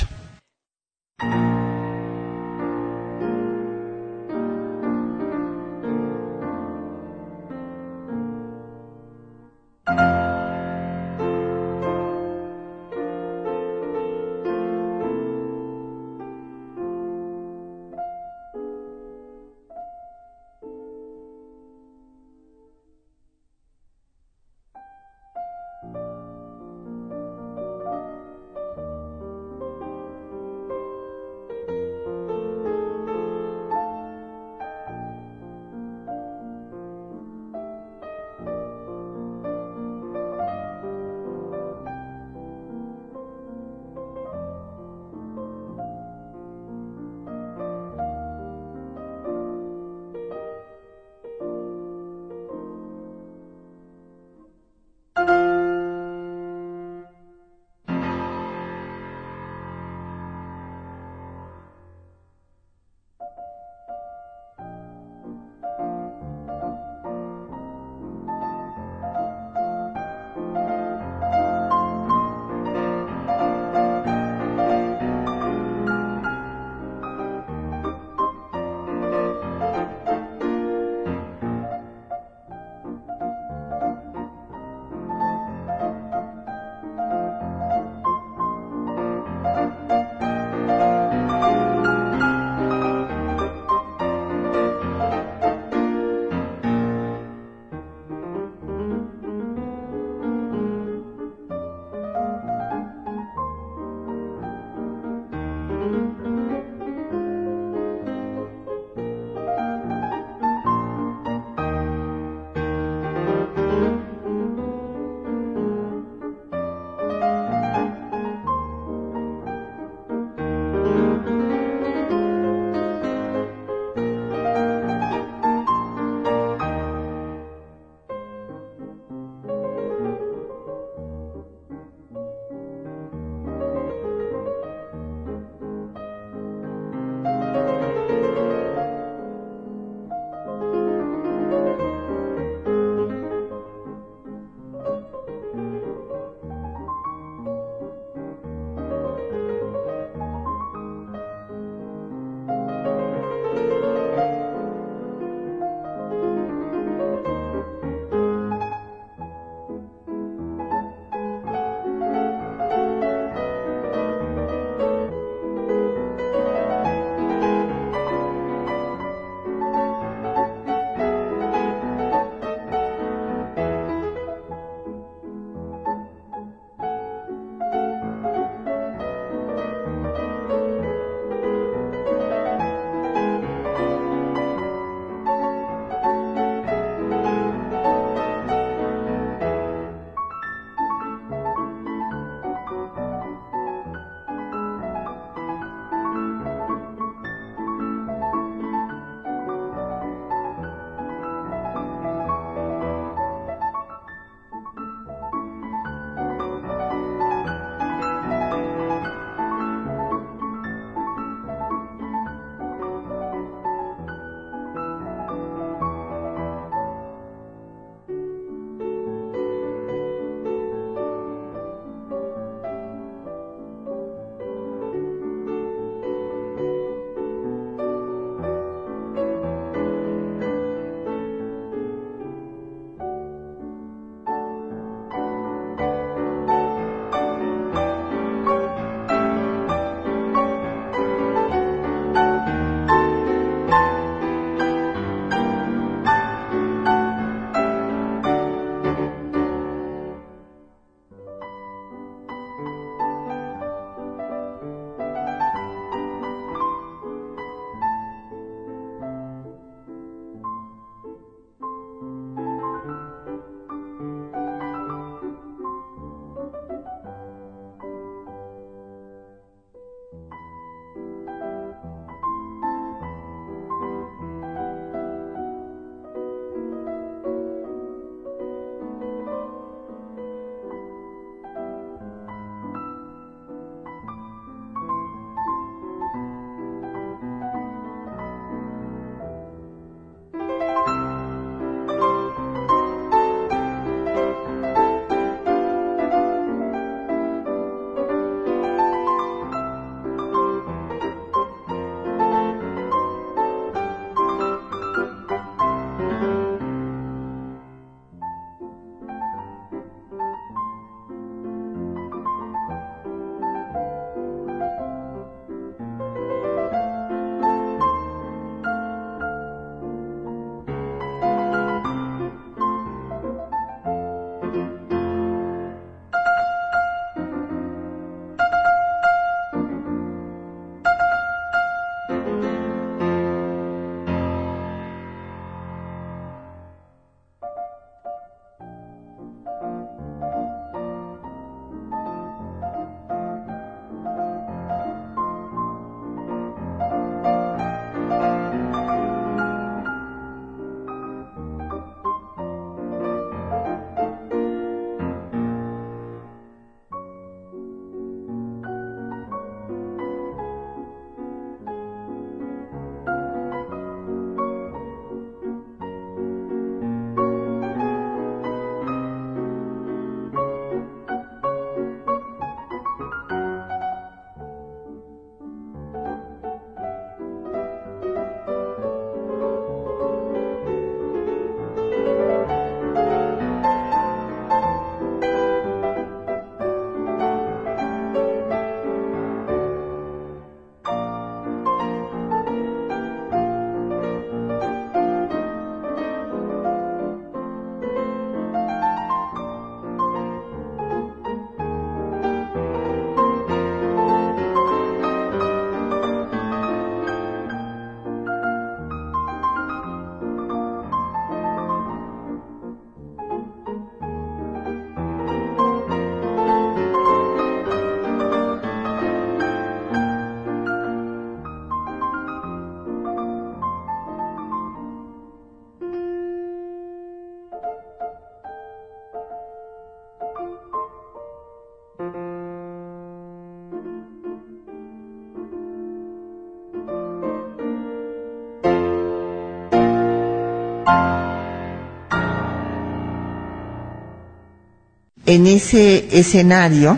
[445.25, 446.97] En ese escenario,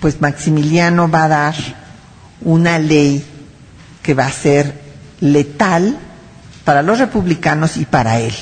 [0.00, 1.54] pues Maximiliano va a dar
[2.42, 3.24] una ley
[4.02, 4.80] que va a ser
[5.20, 5.98] letal
[6.64, 8.34] para los republicanos y para él.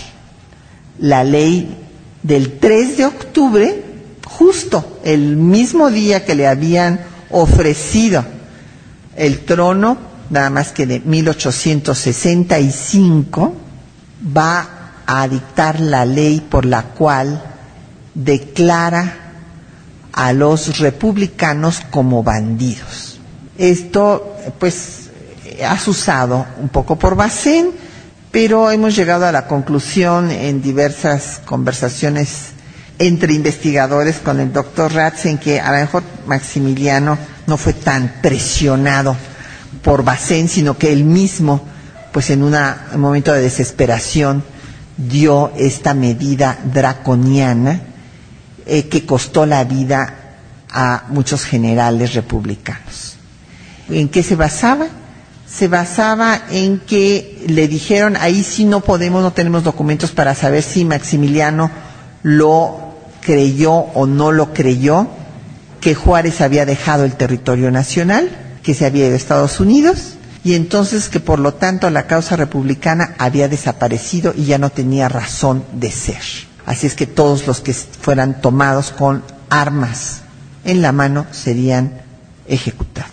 [1.00, 1.76] La ley
[2.22, 3.82] del 3 de octubre,
[4.24, 7.00] justo el mismo día que le habían
[7.30, 8.24] ofrecido
[9.16, 9.98] el trono,
[10.30, 13.56] nada más que de 1865,
[14.36, 14.68] va
[15.06, 17.47] a dictar la ley por la cual
[18.18, 19.14] declara
[20.12, 23.20] a los republicanos como bandidos.
[23.56, 25.10] Esto, pues,
[25.64, 27.70] has usado un poco por Bacén,
[28.32, 32.50] pero hemos llegado a la conclusión en diversas conversaciones
[32.98, 37.16] entre investigadores con el doctor Ratz en que a lo mejor Maximiliano
[37.46, 39.16] no fue tan presionado
[39.82, 41.62] por Bacén, sino que él mismo,
[42.12, 42.56] pues en un
[42.96, 44.42] momento de desesperación,
[44.96, 47.80] dio esta medida draconiana
[48.68, 50.14] eh, que costó la vida
[50.70, 53.16] a muchos generales republicanos.
[53.88, 54.86] ¿En qué se basaba?
[55.48, 60.62] Se basaba en que le dijeron, ahí sí no podemos, no tenemos documentos para saber
[60.62, 61.70] si Maximiliano
[62.22, 65.08] lo creyó o no lo creyó,
[65.80, 68.28] que Juárez había dejado el territorio nacional,
[68.62, 72.36] que se había ido a Estados Unidos, y entonces que por lo tanto la causa
[72.36, 76.47] republicana había desaparecido y ya no tenía razón de ser.
[76.68, 80.20] Así es que todos los que fueran tomados con armas
[80.66, 82.02] en la mano serían
[82.46, 83.10] ejecutados.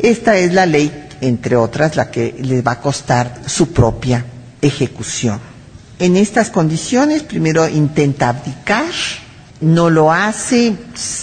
[0.00, 4.24] Esta es la ley, entre otras, la que les va a costar su propia
[4.60, 5.38] ejecución.
[6.00, 8.90] En estas condiciones, primero intenta abdicar,
[9.60, 10.74] no lo hace,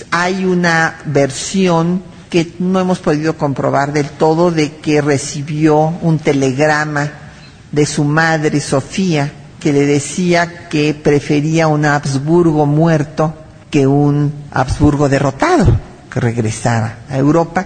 [0.10, 7.12] hay una versión que no hemos podido comprobar del todo de que recibió un telegrama
[7.74, 13.34] de su madre Sofía que le decía que prefería un Habsburgo muerto
[13.70, 15.78] que un Habsburgo derrotado
[16.12, 17.66] que regresara a Europa.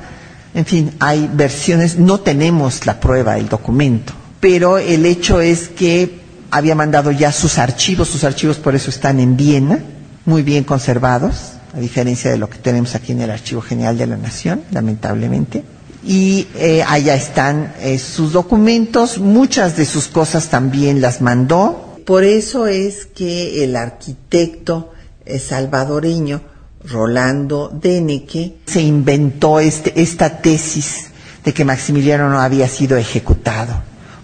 [0.53, 6.19] En fin, hay versiones, no tenemos la prueba del documento, pero el hecho es que
[6.51, 9.79] había mandado ya sus archivos, sus archivos por eso están en Viena,
[10.25, 14.07] muy bien conservados, a diferencia de lo que tenemos aquí en el Archivo General de
[14.07, 15.63] la Nación, lamentablemente.
[16.03, 22.01] Y eh, allá están eh, sus documentos, muchas de sus cosas también las mandó.
[22.05, 24.91] Por eso es que el arquitecto
[25.25, 26.41] eh, salvadoreño
[26.83, 31.11] Rolando Deneke se inventó este, esta tesis
[31.43, 33.73] de que Maximiliano no había sido ejecutado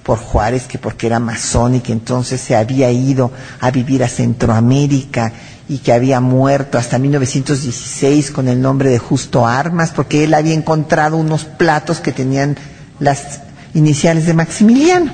[0.03, 4.07] por Juárez, que porque era masón y que entonces se había ido a vivir a
[4.07, 5.33] Centroamérica
[5.69, 10.53] y que había muerto hasta 1916 con el nombre de Justo Armas, porque él había
[10.53, 12.57] encontrado unos platos que tenían
[12.99, 13.41] las
[13.73, 15.11] iniciales de Maximiliano.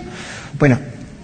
[0.59, 0.77] Bueno,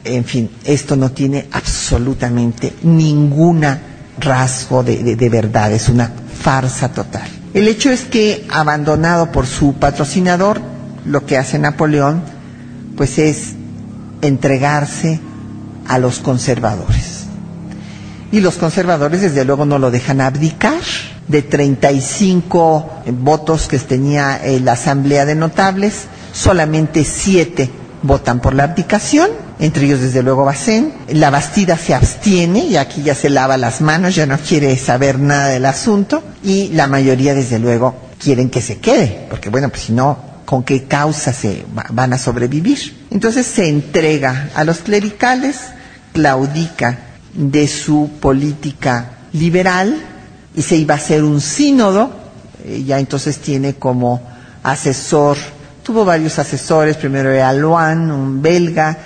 [0.03, 3.80] en fin, esto no tiene absolutamente ninguna
[4.19, 6.11] rasgo de, verdad, es una
[6.41, 7.30] farsa total.
[7.53, 10.59] El hecho es que, abandonado por su patrocinador,
[11.05, 12.21] lo que hace Napoleón,
[12.97, 13.53] pues es
[14.21, 15.19] entregarse
[15.88, 17.09] a los conservadores
[18.32, 20.80] y los conservadores desde luego no lo dejan abdicar.
[21.27, 27.69] De 35 votos que tenía la Asamblea de Notables, solamente siete
[28.01, 30.91] votan por la abdicación, entre ellos desde luego Bacén.
[31.09, 35.19] La Bastida se abstiene y aquí ya se lava las manos, ya no quiere saber
[35.19, 39.84] nada del asunto y la mayoría desde luego quieren que se quede, porque bueno, pues
[39.84, 43.05] si no, ¿con qué causa se van a sobrevivir?
[43.11, 45.57] Entonces se entrega a los clericales,
[46.13, 47.09] claudica
[47.39, 49.95] de su política liberal
[50.55, 52.11] y se iba a hacer un sínodo,
[52.65, 54.21] eh, ya entonces tiene como
[54.61, 55.37] asesor,
[55.81, 58.97] tuvo varios asesores, primero era Luan, un belga,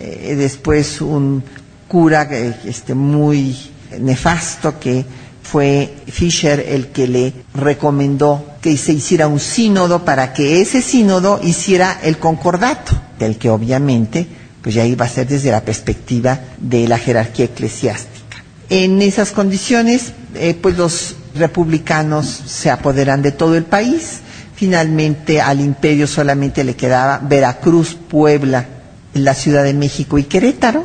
[0.00, 1.44] eh, después un
[1.86, 2.22] cura
[2.64, 3.54] este, muy
[4.00, 5.04] nefasto que
[5.42, 11.40] fue Fischer el que le recomendó que se hiciera un sínodo para que ese sínodo
[11.42, 14.26] hiciera el concordato, del que obviamente
[14.66, 18.42] pues ya iba a ser desde la perspectiva de la jerarquía eclesiástica.
[18.68, 24.22] En esas condiciones, eh, pues los republicanos se apoderan de todo el país.
[24.56, 28.66] Finalmente al imperio solamente le quedaba Veracruz, Puebla,
[29.14, 30.84] la Ciudad de México y Querétaro.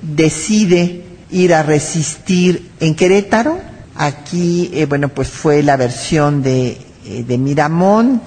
[0.00, 3.58] Decide ir a resistir en Querétaro.
[3.94, 8.22] Aquí, eh, bueno, pues fue la versión de, eh, de Miramón,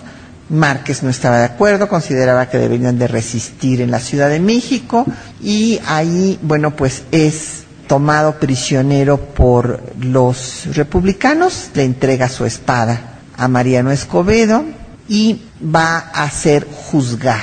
[0.51, 5.05] Márquez no estaba de acuerdo, consideraba que deberían de resistir en la Ciudad de México
[5.41, 13.47] y ahí, bueno, pues es tomado prisionero por los republicanos, le entrega su espada a
[13.47, 14.63] Mariano Escobedo
[15.07, 17.41] y va a ser juzgado.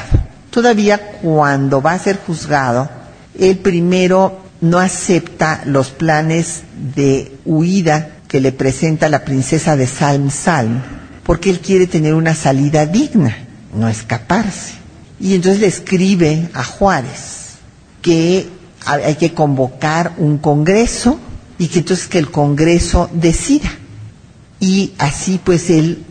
[0.51, 2.89] Todavía cuando va a ser juzgado,
[3.39, 6.63] él primero no acepta los planes
[6.95, 10.83] de huida que le presenta la princesa de Salm Salm,
[11.29, 13.37] porque él quiere tener una salida digna,
[13.75, 14.73] no escaparse.
[15.21, 17.59] Y entonces le escribe a Juárez
[18.01, 18.49] que
[18.87, 21.21] hay que convocar un congreso
[21.59, 23.71] y que entonces que el congreso decida.
[24.59, 26.03] Y así pues él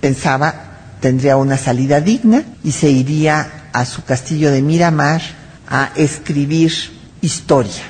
[0.00, 5.20] pensaba tendría una salida digna y se iría a su castillo de Miramar
[5.68, 6.72] a escribir
[7.20, 7.82] historia.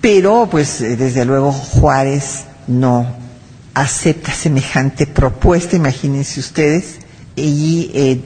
[0.00, 3.06] Pero pues desde luego Juárez no
[3.74, 6.96] acepta semejante propuesta, imagínense ustedes,
[7.36, 8.20] y eh,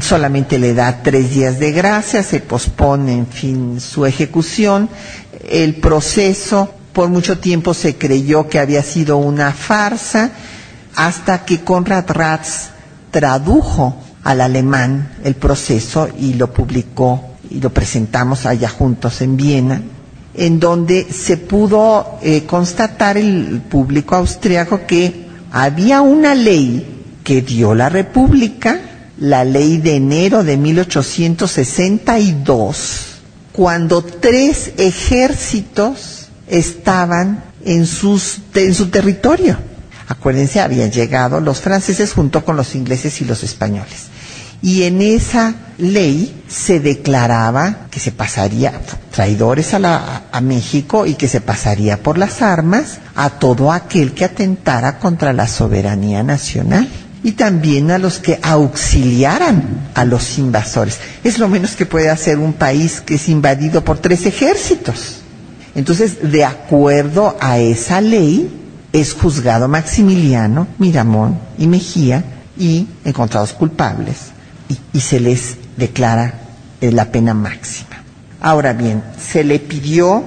[0.00, 4.88] solamente le da tres días de gracia, se pospone, en fin, su ejecución.
[5.48, 10.30] El proceso por mucho tiempo se creyó que había sido una farsa,
[10.94, 12.70] hasta que Conrad Ratz
[13.10, 19.82] tradujo al alemán el proceso y lo publicó y lo presentamos allá juntos en Viena,
[20.36, 26.86] en donde se pudo eh, constatar el público austriaco que había una ley
[27.24, 28.78] que dio la República,
[29.18, 33.06] la ley de enero de 1862,
[33.52, 39.56] cuando tres ejércitos estaban en, sus, en su territorio.
[40.08, 44.04] Acuérdense, habían llegado los franceses junto con los ingleses y los españoles.
[44.62, 48.80] Y en esa ley se declaraba que se pasaría
[49.10, 54.12] traidores a, la, a México y que se pasaría por las armas a todo aquel
[54.12, 56.88] que atentara contra la soberanía nacional
[57.22, 60.98] y también a los que auxiliaran a los invasores.
[61.24, 65.20] Es lo menos que puede hacer un país que es invadido por tres ejércitos.
[65.74, 68.48] Entonces, de acuerdo a esa ley,
[68.92, 72.24] es juzgado Maximiliano, Miramón y Mejía
[72.58, 74.35] y encontrados culpables
[74.68, 76.34] y, y se les declara
[76.80, 78.02] la pena máxima.
[78.40, 80.22] Ahora bien, se le pidió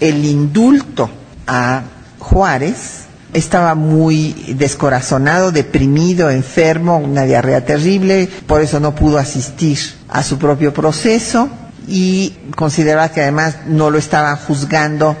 [0.00, 1.08] el indulto
[1.46, 1.82] a
[2.18, 9.78] Juárez, estaba muy descorazonado, deprimido, enfermo, una diarrea terrible, por eso no pudo asistir
[10.08, 11.48] a su propio proceso
[11.88, 15.16] y consideraba que además no lo estaban juzgando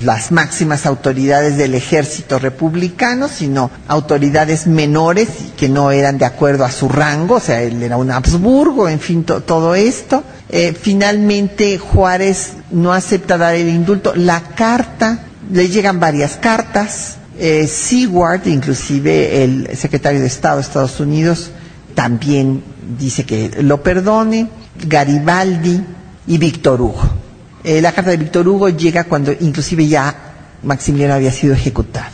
[0.00, 6.70] las máximas autoridades del ejército republicano, sino autoridades menores que no eran de acuerdo a
[6.70, 10.22] su rango, o sea, él era un Habsburgo, en fin, to todo esto.
[10.48, 14.14] Eh, finalmente Juárez no acepta dar el indulto.
[14.14, 17.16] La carta, le llegan varias cartas.
[17.38, 21.50] Eh, Seward, inclusive el secretario de Estado de Estados Unidos,
[21.94, 22.62] también
[22.98, 24.48] dice que lo perdone.
[24.86, 25.80] Garibaldi
[26.26, 27.23] y Víctor Hugo.
[27.64, 30.14] Eh, la carta de Víctor Hugo llega cuando inclusive ya
[30.62, 32.12] Maximiliano había sido ejecutado.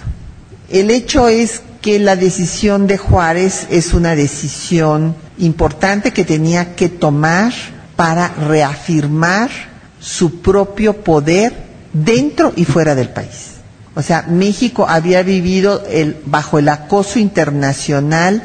[0.68, 6.88] El hecho es que la decisión de Juárez es una decisión importante que tenía que
[6.88, 7.52] tomar
[7.96, 9.50] para reafirmar
[9.98, 11.52] su propio poder
[11.92, 13.56] dentro y fuera del país.
[13.96, 15.82] O sea, México había vivido
[16.26, 18.42] bajo el acoso internacional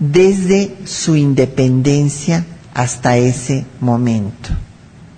[0.00, 2.44] desde su independencia
[2.74, 4.48] hasta ese momento.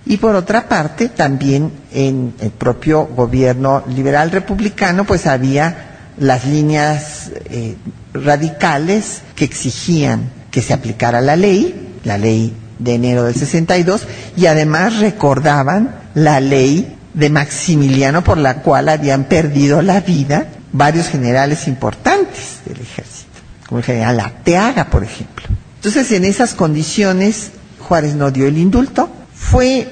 [0.05, 7.31] Y por otra parte, también en el propio gobierno liberal republicano, pues había las líneas
[7.45, 7.75] eh,
[8.13, 14.47] radicales que exigían que se aplicara la ley, la ley de enero del 62, y
[14.47, 21.67] además recordaban la ley de Maximiliano por la cual habían perdido la vida varios generales
[21.67, 23.29] importantes del ejército,
[23.67, 25.45] como el general Arteaga, por ejemplo.
[25.75, 29.09] Entonces, en esas condiciones, Juárez no dio el indulto,
[29.41, 29.87] fue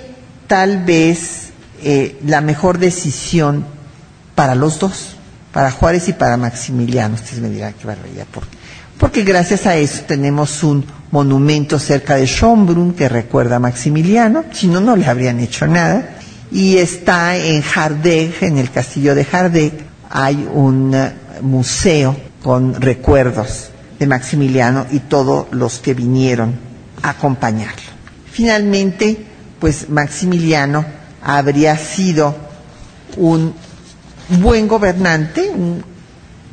[0.47, 1.49] tal vez
[1.83, 3.65] eh, la mejor decisión
[4.35, 5.15] para los dos,
[5.51, 7.15] para Juárez y para Maximiliano.
[7.15, 8.25] Ustedes me dirán qué barbaridad.
[8.31, 8.57] ¿por qué?
[8.97, 14.67] Porque gracias a eso tenemos un monumento cerca de Schönbrunn que recuerda a Maximiliano, si
[14.67, 16.17] no, no le habrían hecho nada.
[16.51, 19.73] Y está en Hardegg, en el castillo de Hardegg,
[20.09, 26.55] hay un uh, museo con recuerdos de Maximiliano y todos los que vinieron
[27.01, 27.81] a acompañarlo.
[28.31, 29.28] Finalmente,
[29.59, 30.85] pues Maximiliano
[31.21, 32.35] habría sido
[33.17, 33.53] un
[34.41, 35.83] buen gobernante, un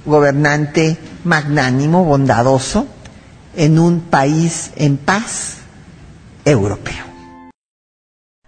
[0.04, 2.86] gobernante magnánimo, bondadoso,
[3.54, 5.58] en un país en paz
[6.44, 7.04] europeo.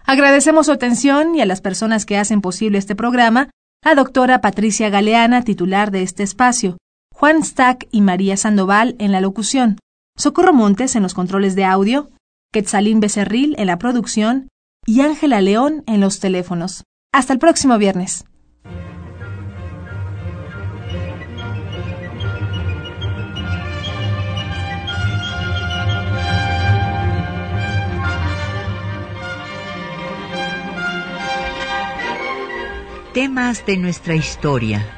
[0.04, 3.50] Agradecemos su atención y a las personas que hacen posible este programa,
[3.84, 6.78] la doctora Patricia Galeana, titular de este espacio,
[7.14, 9.78] Juan Stack y María Sandoval en la locución,
[10.16, 12.10] Socorro Montes en los controles de audio,
[12.50, 14.48] Quetzalín Becerril en la producción
[14.86, 16.84] y Ángela León en los teléfonos.
[17.12, 18.24] Hasta el próximo viernes.
[33.12, 34.97] Temas de nuestra historia